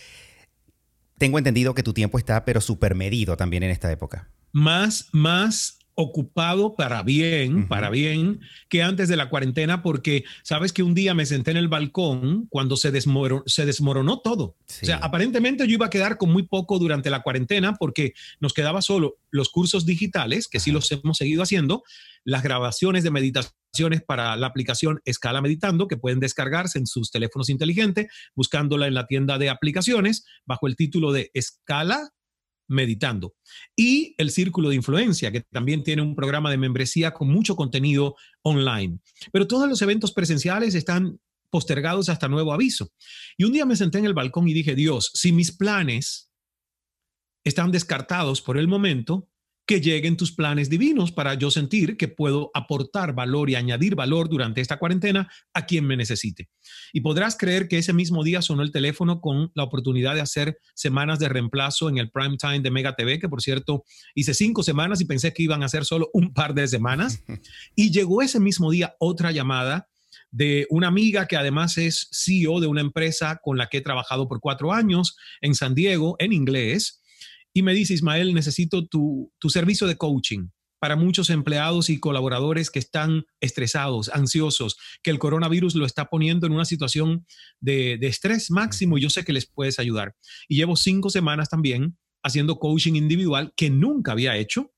tengo 1.18 1.38
entendido 1.38 1.74
que 1.74 1.84
tu 1.84 1.94
tiempo 1.94 2.18
está 2.18 2.46
pero 2.46 2.62
súper 2.62 2.96
medido 2.96 3.38
también 3.38 3.64
en 3.64 3.72
esta 3.72 3.92
época. 3.92 4.30
Más, 4.52 5.10
más 5.12 5.75
ocupado 5.96 6.76
para 6.76 7.04
bien, 7.04 7.68
para 7.68 7.90
bien, 7.90 8.42
que 8.70 8.84
antes 8.84 9.08
de 9.08 9.16
la 9.16 9.30
cuarentena, 9.30 9.82
porque 9.82 10.26
sabes 10.44 10.74
que 10.74 10.84
un 10.84 10.94
día 10.94 11.14
me 11.14 11.26
senté 11.26 11.52
en 11.52 11.58
el 11.58 11.70
balcón 11.70 12.48
cuando 12.50 12.76
se, 12.76 12.92
desmoronó, 12.92 13.44
se 13.46 13.66
desmoronó 13.66 14.20
todo. 14.20 14.44
O 14.44 14.86
sea, 14.86 14.98
aparentemente 14.98 15.66
yo 15.66 15.74
iba 15.74 15.86
a 15.86 15.90
quedar 15.90 16.18
con 16.18 16.32
muy 16.32 16.44
poco 16.44 16.80
durante 16.80 17.10
la 17.10 17.22
cuarentena 17.22 17.76
porque 17.76 18.14
nos 18.42 18.54
quedaba 18.54 18.82
solo 18.82 19.18
los 19.32 19.50
cursos 19.50 19.86
digitales, 19.86 20.50
que 20.50 20.60
sí 20.60 20.72
los 20.72 20.92
hemos 20.92 21.18
seguido 21.18 21.42
haciendo, 21.42 21.84
las 22.26 22.44
grabaciones 22.44 23.04
de 23.04 23.12
meditaciones 23.12 24.02
para 24.06 24.36
la 24.36 24.48
aplicación 24.48 25.02
Escala 25.06 25.42
Meditando, 25.42 25.88
que 25.88 25.98
pueden 25.98 26.20
descargarse 26.20 26.78
en 26.78 26.88
sus 26.88 27.12
teléfonos 27.12 27.50
inteligentes, 27.50 28.08
buscándola 28.36 28.88
en 28.88 28.94
la 28.94 29.08
tienda 29.08 29.38
de 29.38 29.50
aplicaciones 29.50 30.26
bajo 30.46 30.68
el 30.68 30.76
título 30.76 31.12
de 31.14 31.32
Escala 31.34 32.12
meditando. 32.68 33.36
Y 33.76 34.16
el 34.18 34.32
Círculo 34.32 34.70
de 34.70 34.76
Influencia, 34.76 35.32
que 35.32 35.42
también 35.42 35.84
tiene 35.84 36.02
un 36.02 36.16
programa 36.16 36.50
de 36.50 36.58
membresía 36.58 37.12
con 37.12 37.30
mucho 37.30 37.56
contenido 37.56 38.16
online. 38.42 39.00
Pero 39.32 39.48
todos 39.48 39.70
los 39.70 39.82
eventos 39.82 40.12
presenciales 40.12 40.76
están 40.76 41.20
postergados 41.50 42.10
hasta 42.10 42.28
nuevo 42.28 42.54
aviso. 42.54 42.92
Y 43.38 43.46
un 43.46 43.54
día 43.54 43.66
me 43.66 43.76
senté 43.76 44.00
en 44.00 44.06
el 44.06 44.14
balcón 44.14 44.48
y 44.48 44.54
dije, 44.54 44.76
Dios, 44.76 45.12
si 45.14 45.32
mis 45.32 45.52
planes 45.52 46.32
están 47.44 47.72
descartados 47.72 48.42
por 48.42 48.58
el 48.58 48.68
momento, 48.68 49.30
que 49.66 49.82
lleguen 49.82 50.18
tus 50.18 50.32
planes 50.32 50.70
divinos 50.70 51.12
para 51.12 51.34
yo 51.34 51.50
sentir 51.50 51.98
que 51.98 52.08
puedo 52.08 52.52
aportar 52.54 53.14
valor 53.14 53.50
y 53.50 53.56
añadir 53.56 53.96
valor 53.96 54.30
durante 54.30 54.62
esta 54.62 54.78
cuarentena 54.78 55.30
a 55.54 55.66
quien 55.66 55.86
me 55.86 55.98
necesite. 55.98 56.50
Y 56.94 57.02
podrás 57.02 57.36
creer 57.36 57.68
que 57.68 57.80
ese 57.80 57.94
mismo 57.94 58.24
día 58.24 58.42
sonó 58.42 58.62
el 58.62 58.72
teléfono 58.72 59.22
con 59.22 59.52
la 59.56 59.64
oportunidad 59.64 60.14
de 60.14 60.22
hacer 60.22 60.60
semanas 60.76 61.20
de 61.20 61.30
reemplazo 61.30 61.90
en 61.90 61.98
el 61.98 62.12
prime 62.12 62.38
time 62.38 62.60
de 62.60 62.72
Mega 62.72 62.96
TV, 62.96 63.20
que 63.20 63.30
por 63.30 63.42
cierto 63.42 63.84
hice 64.14 64.34
cinco 64.34 64.62
semanas 64.62 65.02
y 65.02 65.06
pensé 65.06 65.34
que 65.34 65.44
iban 65.44 65.64
a 65.64 65.70
ser 65.70 65.86
solo 65.86 66.10
un 66.14 66.34
par 66.34 66.54
de 66.54 66.68
semanas. 66.68 67.24
Y 67.76 67.92
llegó 67.92 68.22
ese 68.22 68.40
mismo 68.40 68.72
día 68.72 68.96
otra 69.00 69.32
llamada 69.32 69.88
de 70.32 70.68
una 70.70 70.88
amiga 70.88 71.28
que 71.28 71.38
además 71.38 71.78
es 71.78 72.10
CEO 72.12 72.60
de 72.60 72.68
una 72.68 72.82
empresa 72.82 73.40
con 73.42 73.58
la 73.58 73.68
que 73.68 73.78
he 73.78 73.82
trabajado 73.82 74.28
por 74.28 74.40
cuatro 74.40 74.74
años 74.74 75.16
en 75.42 75.56
San 75.56 75.76
Diego 75.76 76.16
en 76.20 76.34
inglés 76.34 77.02
y 77.56 77.64
me 77.64 77.74
dice, 77.74 77.94
Ismael, 77.94 78.34
necesito 78.34 78.86
tu, 78.86 79.32
servicio 79.48 79.88
de 79.88 79.96
coaching 79.96 80.50
para 80.78 80.98
muchos 80.98 81.30
empleados 81.30 81.90
y 81.90 82.02
colaboradores 82.02 82.70
que 82.70 82.80
están 82.80 83.24
estresados, 83.40 84.10
ansiosos, 84.10 84.76
que 85.02 85.10
el 85.10 85.20
coronavirus 85.20 85.76
lo 85.76 85.86
está 85.86 86.10
poniendo 86.10 86.46
en 86.46 86.52
una 86.52 86.66
situación 86.66 87.26
de, 87.62 87.98
de 87.98 88.08
estrés 88.08 88.52
máximo. 88.52 88.98
Yo 88.98 89.10
sé 89.10 89.24
que 89.24 89.32
les 89.32 89.46
puedes 89.46 89.80
ayudar. 89.80 90.18
Y 90.50 90.58
llevo 90.58 90.76
cinco 90.76 91.10
semanas 91.10 91.48
también 91.48 91.98
haciendo 92.24 92.60
coaching 92.60 92.96
individual 92.96 93.54
que 93.56 93.70
nunca 93.70 94.12
había 94.12 94.36
hecho 94.36 94.74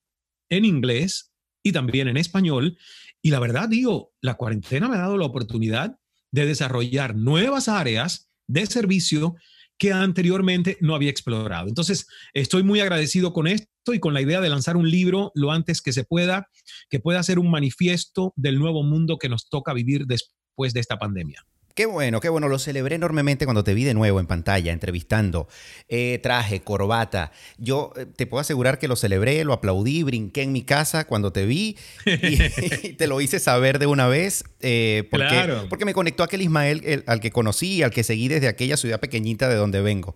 en 0.48 0.64
inglés 0.64 1.34
y 1.64 1.72
también 1.72 2.08
en 2.08 2.18
español. 2.18 2.78
Y 3.24 3.32
la 3.32 3.40
verdad, 3.40 3.68
digo, 3.68 4.14
la 4.22 4.36
cuarentena 4.36 4.88
me 4.88 4.98
ha 4.98 5.00
dado 5.00 5.18
la 5.18 5.26
oportunidad 5.26 5.98
de 6.32 6.46
desarrollar 6.46 7.16
nuevas 7.16 7.70
áreas 7.70 8.30
de 8.46 8.68
servicio 8.68 9.36
que 9.78 9.94
anteriormente 9.94 10.78
no 10.82 10.96
había 10.96 11.10
explorado. 11.10 11.68
Entonces, 11.68 12.08
estoy 12.34 12.64
muy 12.64 12.80
agradecido 12.80 13.34
con 13.34 13.48
esto 13.48 13.94
y 13.94 14.00
con 14.00 14.14
la 14.14 14.22
idea 14.22 14.42
de 14.42 14.50
lanzar 14.50 14.78
un 14.78 14.90
libro 14.90 15.32
lo 15.36 15.52
antes 15.52 15.82
que 15.82 15.94
se 15.94 16.04
pueda, 16.04 16.50
que 16.90 17.00
pueda 17.00 17.22
ser 17.24 17.40
un 17.40 17.52
manifiesto 17.52 18.34
del 18.36 18.60
nuevo 18.60 18.84
mundo 18.84 19.18
que 19.18 19.30
nos 19.30 19.50
toca 19.50 19.74
vivir 19.74 20.06
después 20.06 20.74
de 20.74 20.80
esta 20.80 20.98
pandemia. 20.98 21.46
Qué 21.78 21.86
bueno, 21.86 22.22
qué 22.22 22.30
bueno. 22.30 22.48
Lo 22.48 22.58
celebré 22.58 22.96
enormemente 22.96 23.46
cuando 23.46 23.64
te 23.64 23.76
vi 23.76 23.84
de 23.84 23.94
nuevo 23.94 24.20
en 24.20 24.26
pantalla, 24.26 24.74
entrevistando. 24.74 25.48
Eh, 25.88 26.20
traje, 26.24 26.62
corbata. 26.62 27.32
Yo 27.60 27.94
eh, 27.96 28.08
te 28.08 28.26
puedo 28.26 28.42
asegurar 28.42 28.80
que 28.80 28.88
lo 28.88 28.96
celebré, 28.96 29.44
lo 29.44 29.54
aplaudí, 29.54 30.02
brinqué 30.02 30.42
en 30.42 30.54
mi 30.54 30.64
casa 30.64 31.06
cuando 31.06 31.32
te 31.32 31.46
vi 31.46 31.78
y, 32.04 32.94
te 32.98 33.06
lo 33.06 33.22
hice 33.22 33.40
saber 33.40 33.78
de 33.78 33.86
una 33.86 34.08
vez. 34.08 34.44
Eh, 34.60 35.08
porque, 35.12 35.28
claro. 35.28 35.68
porque 35.70 35.86
me 35.86 35.94
conectó 35.94 36.24
aquel 36.24 36.42
Ismael 36.42 37.04
al 37.06 37.20
que 37.20 37.30
conocí, 37.30 37.84
al 37.84 37.92
que 37.92 38.04
seguí 38.04 38.28
desde 38.28 38.48
aquella 38.48 38.76
ciudad 38.76 39.00
pequeñita 39.00 39.48
de 39.48 39.54
donde 39.54 39.80
vengo. 39.80 40.16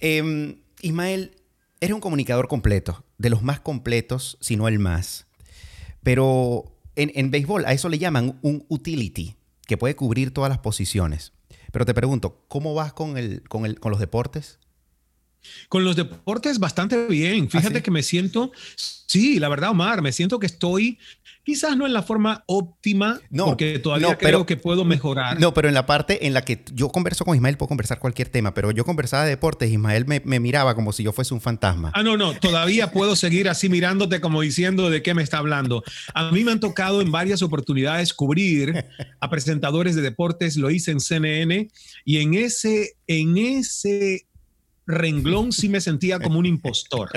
Em, 0.00 0.56
Ismael, 0.82 1.34
eres 1.80 1.94
un 1.94 2.00
comunicador 2.02 2.46
completo, 2.46 3.06
de 3.16 3.30
los 3.30 3.42
más 3.42 3.58
completos, 3.60 4.36
si 4.42 4.56
no 4.56 4.68
el 4.68 4.78
más. 4.78 5.26
Pero 6.02 6.76
en, 6.94 7.10
en 7.14 7.30
béisbol 7.30 7.64
a 7.64 7.72
eso 7.72 7.88
le 7.88 7.98
llaman 7.98 8.38
un 8.42 8.66
utility 8.68 9.39
que 9.70 9.78
puede 9.78 9.94
cubrir 9.94 10.34
todas 10.34 10.48
las 10.48 10.58
posiciones. 10.58 11.32
Pero 11.70 11.86
te 11.86 11.94
pregunto, 11.94 12.44
¿cómo 12.48 12.74
vas 12.74 12.92
con, 12.92 13.16
el, 13.16 13.48
con, 13.48 13.66
el, 13.66 13.78
con 13.78 13.92
los 13.92 14.00
deportes? 14.00 14.58
Con 15.68 15.84
los 15.84 15.96
deportes 15.96 16.58
bastante 16.58 17.06
bien. 17.06 17.46
¿Ah, 17.46 17.58
Fíjate 17.58 17.82
que 17.82 17.90
me 17.90 18.02
siento, 18.02 18.52
sí, 18.76 19.38
la 19.38 19.48
verdad, 19.48 19.70
Omar, 19.70 20.02
me 20.02 20.12
siento 20.12 20.38
que 20.38 20.46
estoy 20.46 20.98
quizás 21.42 21.76
no 21.76 21.86
en 21.86 21.92
la 21.92 22.02
forma 22.02 22.44
óptima, 22.46 23.20
no, 23.30 23.46
porque 23.46 23.78
todavía 23.78 24.16
creo 24.16 24.46
que 24.46 24.56
puedo 24.56 24.84
mejorar. 24.84 25.40
No, 25.40 25.54
pero 25.54 25.68
en 25.68 25.74
la 25.74 25.86
parte 25.86 26.26
en 26.26 26.34
la 26.34 26.42
que 26.42 26.62
yo 26.72 26.90
converso 26.90 27.24
con 27.24 27.34
Ismael, 27.34 27.56
puedo 27.56 27.68
conversar 27.68 27.98
cualquier 27.98 28.28
tema, 28.28 28.54
pero 28.54 28.70
yo 28.70 28.84
conversaba 28.84 29.24
de 29.24 29.30
deportes, 29.30 29.70
Ismael 29.70 30.06
me, 30.06 30.20
me 30.24 30.38
miraba 30.38 30.74
como 30.74 30.92
si 30.92 31.02
yo 31.02 31.12
fuese 31.12 31.34
un 31.34 31.40
fantasma. 31.40 31.90
Ah, 31.94 32.02
no, 32.02 32.16
no, 32.16 32.34
todavía 32.34 32.92
puedo 32.92 33.16
seguir 33.16 33.48
así 33.48 33.68
mirándote 33.68 34.20
como 34.20 34.42
diciendo 34.42 34.90
de 34.90 35.02
qué 35.02 35.14
me 35.14 35.22
está 35.22 35.38
hablando. 35.38 35.82
A 36.14 36.30
mí 36.30 36.44
me 36.44 36.52
han 36.52 36.60
tocado 36.60 37.00
en 37.00 37.10
varias 37.10 37.42
oportunidades 37.42 38.14
cubrir 38.14 38.84
a 39.20 39.30
presentadores 39.30 39.96
de 39.96 40.02
deportes, 40.02 40.56
lo 40.56 40.70
hice 40.70 40.92
en 40.92 41.00
CNN 41.00 41.68
y 42.04 42.18
en 42.18 42.34
ese, 42.34 42.96
en 43.06 43.38
ese 43.38 44.26
renglón 44.90 45.52
sí 45.52 45.68
me 45.68 45.80
sentía 45.80 46.18
como 46.18 46.38
un 46.38 46.46
impostor. 46.46 47.10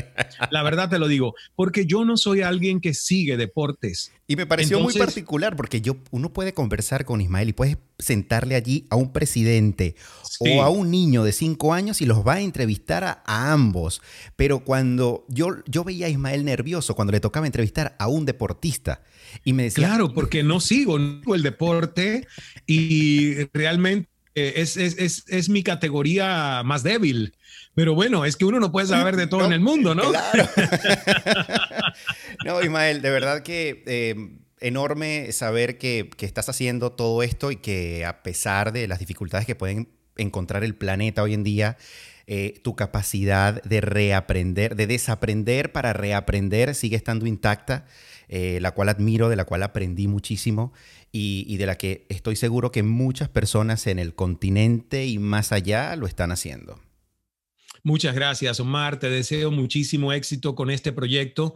La 0.52 0.64
verdad 0.64 0.90
te 0.90 1.00
lo 1.00 1.08
digo, 1.08 1.36
porque 1.56 1.86
yo 1.86 2.06
no 2.06 2.18
soy 2.18 2.42
alguien 2.42 2.80
que 2.80 2.94
sigue 2.94 3.38
deportes. 3.38 4.12
Y 4.28 4.36
me 4.36 4.46
pareció 4.46 4.80
muy 4.80 4.94
particular 4.94 5.56
porque 5.56 5.82
yo, 5.82 5.98
uno 6.12 6.32
puede 6.32 6.54
conversar 6.54 7.06
con 7.06 7.22
Ismael 7.22 7.50
y 7.50 7.54
puedes 7.54 7.78
sentarle 8.00 8.56
allí 8.56 8.88
a 8.90 8.96
un 8.96 9.12
presidente 9.12 9.96
o 10.40 10.62
a 10.62 10.70
un 10.70 10.92
niño 10.92 11.24
de 11.24 11.32
cinco 11.32 11.74
años 11.74 12.02
y 12.02 12.06
los 12.06 12.26
va 12.26 12.36
a 12.36 12.42
entrevistar 12.42 13.04
a, 13.04 13.52
ambos. 13.52 14.02
Pero 14.36 14.64
cuando 14.64 15.26
yo, 15.28 15.50
yo 15.68 15.84
veía 15.84 16.08
a 16.08 16.10
Ismael 16.10 16.46
nervioso 16.46 16.96
cuando 16.96 17.12
le 17.12 17.20
tocaba 17.20 17.46
entrevistar 17.46 17.96
a 18.00 18.08
un 18.08 18.26
deportista 18.26 19.02
y 19.44 19.54
me 19.54 19.64
decía... 19.64 19.88
Claro, 19.88 20.14
porque 20.14 20.44
no 20.44 20.60
sigo 20.60 20.98
el 20.98 21.44
deporte 21.44 22.28
y 22.66 23.46
realmente 23.54 24.14
eh, 24.36 24.54
es, 24.58 24.78
es, 24.78 25.26
es, 25.28 25.50
mi 25.50 25.62
categoría 25.62 26.64
más 26.66 26.82
débil. 26.82 27.36
Pero 27.76 27.96
bueno, 27.96 28.26
es 28.26 28.36
que 28.36 28.46
uno 28.46 28.60
no 28.60 28.72
puede 28.72 28.88
saber 28.88 29.16
de 29.16 29.28
todo 29.28 29.46
en 29.46 29.54
el 29.54 29.60
mundo, 29.60 29.96
¿no? 29.96 30.04
Claro. 30.10 30.50
no, 32.46 32.62
Ismael, 32.62 33.02
de 33.02 33.10
verdad 33.10 33.42
que 33.42 33.84
eh, 33.88 34.16
enorme 34.60 35.32
saber 35.32 35.78
que, 35.78 36.10
que, 36.16 36.26
estás 36.26 36.50
haciendo 36.50 36.92
todo 36.92 37.24
esto 37.24 37.52
y 37.52 37.56
que 37.56 38.06
a 38.06 38.22
pesar 38.22 38.74
de 38.74 38.88
las 38.88 39.00
dificultades 39.00 39.48
que 39.48 39.56
pueden 39.56 39.90
encontrar 40.18 40.64
el 40.64 40.76
planeta 40.76 41.24
hoy 41.24 41.34
en 41.34 41.44
día, 41.44 41.78
eh, 42.28 42.62
tu 42.64 42.76
capacidad 42.76 43.62
de 43.64 43.82
reaprender, 43.82 44.76
de 44.76 44.86
desaprender 44.86 45.72
para 45.72 45.94
reaprender 45.94 46.76
sigue 46.76 46.96
estando 46.96 47.26
intacta, 47.26 47.86
la 48.30 48.72
cual 48.72 48.90
admiro, 48.90 49.30
de 49.30 49.36
la 49.36 49.46
cual 49.46 49.62
aprendí 49.62 50.08
muchísimo 50.08 50.74
y, 51.12 51.58
de 51.58 51.66
la 51.68 51.78
que 51.78 52.08
estoy 52.10 52.36
seguro 52.36 52.72
que 52.72 52.82
muchas 52.82 53.30
personas 53.30 53.86
en 53.86 54.00
el 54.00 54.16
continente 54.16 55.06
y 55.06 55.20
más 55.20 55.52
allá 55.52 55.96
lo 55.96 56.08
están 56.08 56.32
haciendo. 56.32 56.80
Muchas 57.84 58.16
gracias, 58.16 58.60
Omar. 58.60 58.98
Te 58.98 59.10
deseo 59.10 59.52
muchísimo 59.52 60.14
éxito 60.14 60.56
con 60.56 60.72
este 60.72 60.94
proyecto. 60.94 61.54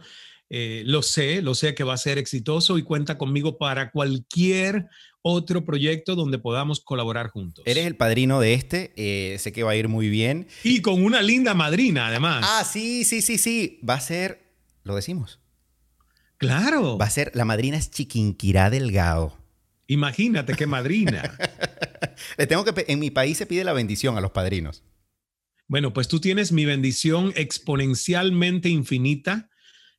Eh, 0.50 0.82
lo 0.86 1.02
sé, 1.02 1.42
lo 1.42 1.54
sé 1.54 1.74
que 1.74 1.84
va 1.84 1.94
a 1.94 1.98
ser 1.98 2.18
exitoso 2.18 2.78
y 2.78 2.82
cuenta 2.82 3.18
conmigo 3.18 3.58
para 3.58 3.90
cualquier 3.90 4.88
otro 5.22 5.64
proyecto 5.64 6.14
donde 6.14 6.38
podamos 6.38 6.80
colaborar 6.80 7.28
juntos. 7.28 7.64
Eres 7.66 7.86
el 7.86 7.96
padrino 7.96 8.40
de 8.40 8.54
este, 8.54 8.92
eh, 8.96 9.38
sé 9.38 9.52
que 9.52 9.62
va 9.62 9.72
a 9.72 9.76
ir 9.76 9.88
muy 9.88 10.08
bien. 10.08 10.46
Y 10.64 10.80
con 10.80 11.04
una 11.04 11.20
linda 11.22 11.54
madrina, 11.54 12.08
además. 12.08 12.46
Ah, 12.46 12.64
sí, 12.64 13.04
sí, 13.04 13.20
sí, 13.20 13.36
sí. 13.36 13.80
Va 13.88 13.94
a 13.94 14.00
ser, 14.00 14.52
lo 14.84 14.94
decimos. 14.94 15.40
Claro. 16.38 16.96
Va 16.96 17.06
a 17.06 17.10
ser, 17.10 17.32
la 17.34 17.44
madrina 17.44 17.76
es 17.76 17.90
Chiquinquirá 17.90 18.70
Delgado. 18.70 19.36
Imagínate 19.86 20.54
qué 20.54 20.66
madrina. 20.66 21.36
Le 22.38 22.46
tengo 22.46 22.64
que 22.64 22.84
en 22.86 22.98
mi 22.98 23.10
país 23.10 23.36
se 23.38 23.46
pide 23.46 23.64
la 23.64 23.72
bendición 23.72 24.16
a 24.16 24.20
los 24.20 24.30
padrinos. 24.30 24.82
Bueno, 25.68 25.92
pues 25.92 26.08
tú 26.08 26.18
tienes 26.18 26.50
mi 26.50 26.64
bendición 26.64 27.32
exponencialmente 27.36 28.70
infinita. 28.70 29.50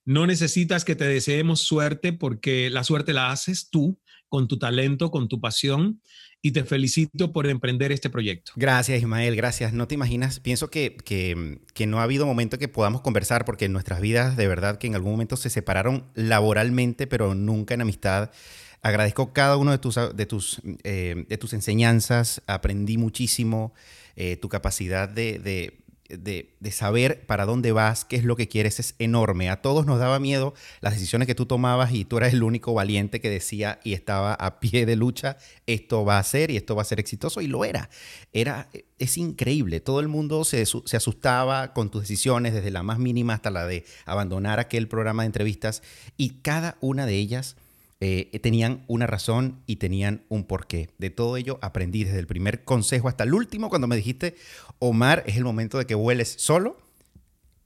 No 0.04 0.26
necesitas 0.26 0.84
que 0.84 0.96
te 0.96 1.06
deseemos 1.06 1.62
suerte 1.62 2.12
porque 2.12 2.72
la 2.72 2.84
suerte 2.84 3.14
la 3.14 3.32
haces 3.32 3.70
tú 3.70 4.00
con 4.30 4.48
tu 4.48 4.58
talento, 4.58 5.12
con 5.12 5.28
tu 5.28 5.40
pasión 5.40 6.02
y 6.42 6.52
te 6.52 6.64
felicito 6.64 7.32
por 7.32 7.46
emprender 7.46 7.92
este 7.92 8.10
proyecto. 8.10 8.54
Gracias, 8.56 9.00
Ismael, 9.00 9.36
gracias. 9.36 9.74
No 9.74 9.88
te 9.88 9.96
imaginas, 9.96 10.40
pienso 10.40 10.72
que, 10.72 10.98
que, 11.06 11.60
que, 11.76 11.86
no 11.86 12.00
ha 12.00 12.04
habido 12.04 12.26
momento 12.26 12.58
que 12.58 12.68
podamos 12.68 13.02
conversar 13.02 13.46
porque 13.46 13.70
nuestras 13.70 14.02
vidas 14.02 14.38
de 14.38 14.48
verdad 14.48 14.80
que 14.80 14.88
en 14.88 14.96
algún 14.96 15.12
momento 15.12 15.38
se 15.38 15.50
separaron 15.50 16.10
laboralmente, 16.16 17.06
pero 17.08 17.36
nunca 17.36 17.76
en 17.76 17.82
amistad. 17.82 18.32
Agradezco 18.82 19.34
cada 19.34 19.58
uno 19.58 19.72
de 19.72 19.78
tus, 19.78 19.96
de 19.96 20.26
tus, 20.26 20.62
eh, 20.84 21.26
de 21.28 21.38
tus 21.38 21.54
enseñanzas, 21.54 22.42
aprendí 22.48 22.98
muchísimo, 22.98 23.74
eh, 24.16 24.38
tu 24.38 24.48
capacidad 24.48 25.10
de, 25.10 25.40
de, 25.40 25.80
de, 26.18 26.72
saber 26.72 27.26
para 27.26 27.46
dónde 27.46 27.72
vas, 27.72 28.04
qué 28.06 28.16
es 28.16 28.24
lo 28.24 28.36
que 28.36 28.48
quieres, 28.48 28.80
es 28.80 28.96
enorme. 29.00 29.50
A 29.50 29.62
todos 29.62 29.86
nos 29.86 30.00
daba 30.00 30.20
miedo 30.20 30.54
las 30.82 30.94
decisiones 30.94 31.28
que 31.28 31.36
tú 31.36 31.46
tomabas 31.46 31.94
y 31.94 32.06
tú 32.06 32.18
eras 32.18 32.34
el 32.34 32.44
único 32.44 32.74
valiente 32.74 33.22
que 33.22 33.30
decía 33.30 33.80
y 33.84 33.94
estaba 33.94 34.34
a 34.34 34.60
pie 34.60 34.86
de 34.86 34.96
lucha, 34.96 35.38
esto 35.68 36.06
va 36.06 36.18
a 36.18 36.24
ser 36.24 36.50
y 36.52 36.58
esto 36.58 36.76
va 36.76 36.82
a 36.82 36.86
ser 36.86 37.00
exitoso 37.00 37.42
y 37.42 37.48
lo 37.48 37.66
era. 37.66 37.90
era 38.34 38.70
es 38.98 39.18
increíble, 39.18 39.82
todo 39.82 40.00
el 40.00 40.08
mundo 40.08 40.44
se, 40.44 40.66
se 40.66 40.98
asustaba 40.98 41.74
con 41.74 41.90
tus 41.90 42.02
decisiones, 42.02 42.54
desde 42.54 42.72
la 42.72 42.84
más 42.84 42.98
mínima 42.98 43.34
hasta 43.34 43.52
la 43.52 43.66
de 43.66 43.86
abandonar 44.06 44.60
aquel 44.60 44.88
programa 44.88 45.24
de 45.24 45.28
entrevistas 45.28 45.84
y 46.18 46.42
cada 46.42 46.78
una 46.82 47.06
de 47.06 47.16
ellas 47.16 47.56
eh, 48.02 48.40
tenían 48.42 48.86
una 48.88 49.08
razón 49.08 49.62
y 49.66 49.76
tenían 49.76 50.24
un 50.30 50.46
porqué. 50.46 50.90
De 50.98 51.10
todo 51.10 51.36
ello 51.38 51.60
aprendí 51.62 52.06
desde 52.06 52.20
el 52.20 52.28
primer 52.28 52.64
consejo 52.64 53.10
hasta 53.10 53.26
el 53.26 53.34
último 53.34 53.70
cuando 53.70 53.88
me 53.88 53.98
dijiste, 53.98 54.36
Omar, 54.80 55.24
es 55.28 55.36
el 55.36 55.44
momento 55.44 55.78
de 55.78 55.86
que 55.86 55.96
vueles 55.96 56.36
solo. 56.38 56.78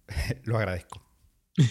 Lo 0.44 0.58
agradezco. 0.58 1.02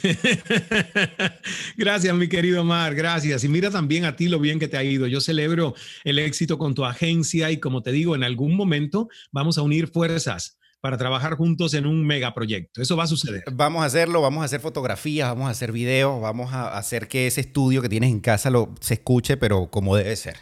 gracias, 1.76 2.14
mi 2.14 2.28
querido 2.28 2.60
Omar, 2.60 2.94
gracias. 2.94 3.42
Y 3.42 3.48
mira 3.48 3.70
también 3.70 4.04
a 4.04 4.14
ti 4.14 4.28
lo 4.28 4.38
bien 4.38 4.60
que 4.60 4.68
te 4.68 4.76
ha 4.76 4.84
ido. 4.84 5.08
Yo 5.08 5.20
celebro 5.20 5.74
el 6.04 6.20
éxito 6.20 6.56
con 6.56 6.74
tu 6.74 6.84
agencia 6.84 7.50
y 7.50 7.58
como 7.58 7.82
te 7.82 7.90
digo, 7.90 8.14
en 8.14 8.22
algún 8.22 8.54
momento 8.54 9.08
vamos 9.32 9.58
a 9.58 9.62
unir 9.62 9.88
fuerzas 9.88 10.56
para 10.82 10.98
trabajar 10.98 11.36
juntos 11.36 11.74
en 11.74 11.86
un 11.86 12.04
megaproyecto. 12.04 12.82
Eso 12.82 12.96
va 12.96 13.04
a 13.04 13.06
suceder. 13.06 13.44
Vamos 13.52 13.84
a 13.84 13.86
hacerlo, 13.86 14.20
vamos 14.20 14.42
a 14.42 14.46
hacer 14.46 14.60
fotografías, 14.60 15.28
vamos 15.28 15.46
a 15.46 15.50
hacer 15.50 15.70
videos, 15.70 16.20
vamos 16.20 16.52
a 16.52 16.76
hacer 16.76 17.06
que 17.06 17.28
ese 17.28 17.40
estudio 17.40 17.80
que 17.82 17.88
tienes 17.88 18.10
en 18.10 18.18
casa 18.18 18.50
lo, 18.50 18.74
se 18.80 18.94
escuche, 18.94 19.36
pero 19.36 19.70
como 19.70 19.94
debe 19.94 20.16
ser. 20.16 20.38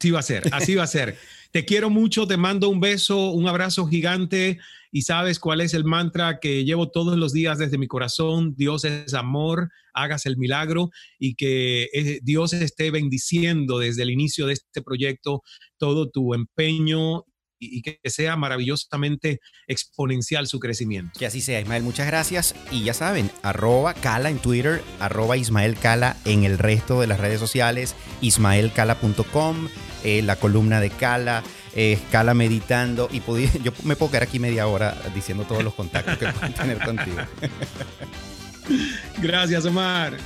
Sí 0.00 0.10
va 0.10 0.18
a 0.18 0.24
ser, 0.24 0.48
así 0.50 0.74
va 0.74 0.82
a 0.82 0.88
ser. 0.88 1.16
Te 1.52 1.64
quiero 1.64 1.90
mucho, 1.90 2.28
te 2.28 2.36
mando 2.36 2.68
un 2.68 2.78
beso, 2.78 3.30
un 3.30 3.48
abrazo 3.48 3.84
gigante 3.86 4.60
y 4.92 5.02
sabes 5.02 5.40
cuál 5.40 5.60
es 5.60 5.74
el 5.74 5.84
mantra 5.84 6.38
que 6.38 6.64
llevo 6.64 6.90
todos 6.90 7.18
los 7.18 7.32
días 7.32 7.58
desde 7.58 7.76
mi 7.76 7.88
corazón. 7.88 8.54
Dios 8.56 8.84
es 8.84 9.14
amor, 9.14 9.68
hagas 9.92 10.26
el 10.26 10.36
milagro 10.36 10.90
y 11.18 11.34
que 11.34 11.88
eh, 11.92 12.20
Dios 12.22 12.52
esté 12.52 12.92
bendiciendo 12.92 13.80
desde 13.80 14.04
el 14.04 14.10
inicio 14.10 14.46
de 14.46 14.52
este 14.52 14.80
proyecto 14.80 15.42
todo 15.76 16.08
tu 16.08 16.34
empeño 16.34 17.24
y, 17.60 17.82
que 17.82 18.00
sea 18.04 18.36
maravillosamente 18.36 19.40
exponencial 19.68 20.46
su 20.46 20.58
crecimiento. 20.58 21.18
Que 21.18 21.26
así 21.26 21.40
sea, 21.40 21.60
Ismael. 21.60 21.82
Muchas 21.82 22.06
gracias. 22.06 22.54
Y 22.70 22.84
ya 22.84 22.94
saben, 22.94 23.30
arroba 23.42 23.94
Cala 23.94 24.30
en 24.30 24.38
Twitter, 24.38 24.82
arroba 24.98 25.36
Ismael 25.36 25.76
Cala 25.76 26.16
en 26.24 26.44
el 26.44 26.58
resto 26.58 27.00
de 27.00 27.06
las 27.06 27.20
redes 27.20 27.38
sociales, 27.38 27.94
ismaelcala.com, 28.20 29.68
eh, 30.02 30.22
la 30.22 30.36
columna 30.36 30.80
de 30.80 30.90
Cala. 30.90 31.44
Eh, 31.76 32.00
Cala 32.10 32.34
meditando 32.34 33.08
y 33.12 33.20
yo 33.62 33.70
me 33.84 33.94
puedo 33.94 34.10
quedar 34.10 34.24
aquí 34.24 34.40
media 34.40 34.66
hora 34.66 35.00
diciendo 35.14 35.44
todos 35.44 35.62
los 35.62 35.74
contactos 35.74 36.18
que 36.18 36.26
pueden 36.32 36.52
tener 36.52 36.80
contigo. 36.80 37.18
Gracias, 39.18 39.64
Omar. 39.66 40.16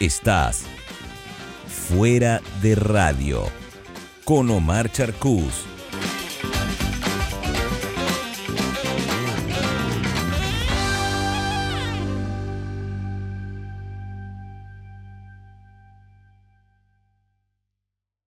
Estás 0.00 0.64
Fuera 1.88 2.42
de 2.62 2.74
Radio 2.74 3.44
con 4.24 4.50
Omar 4.50 4.90
Charcús. 4.90 5.75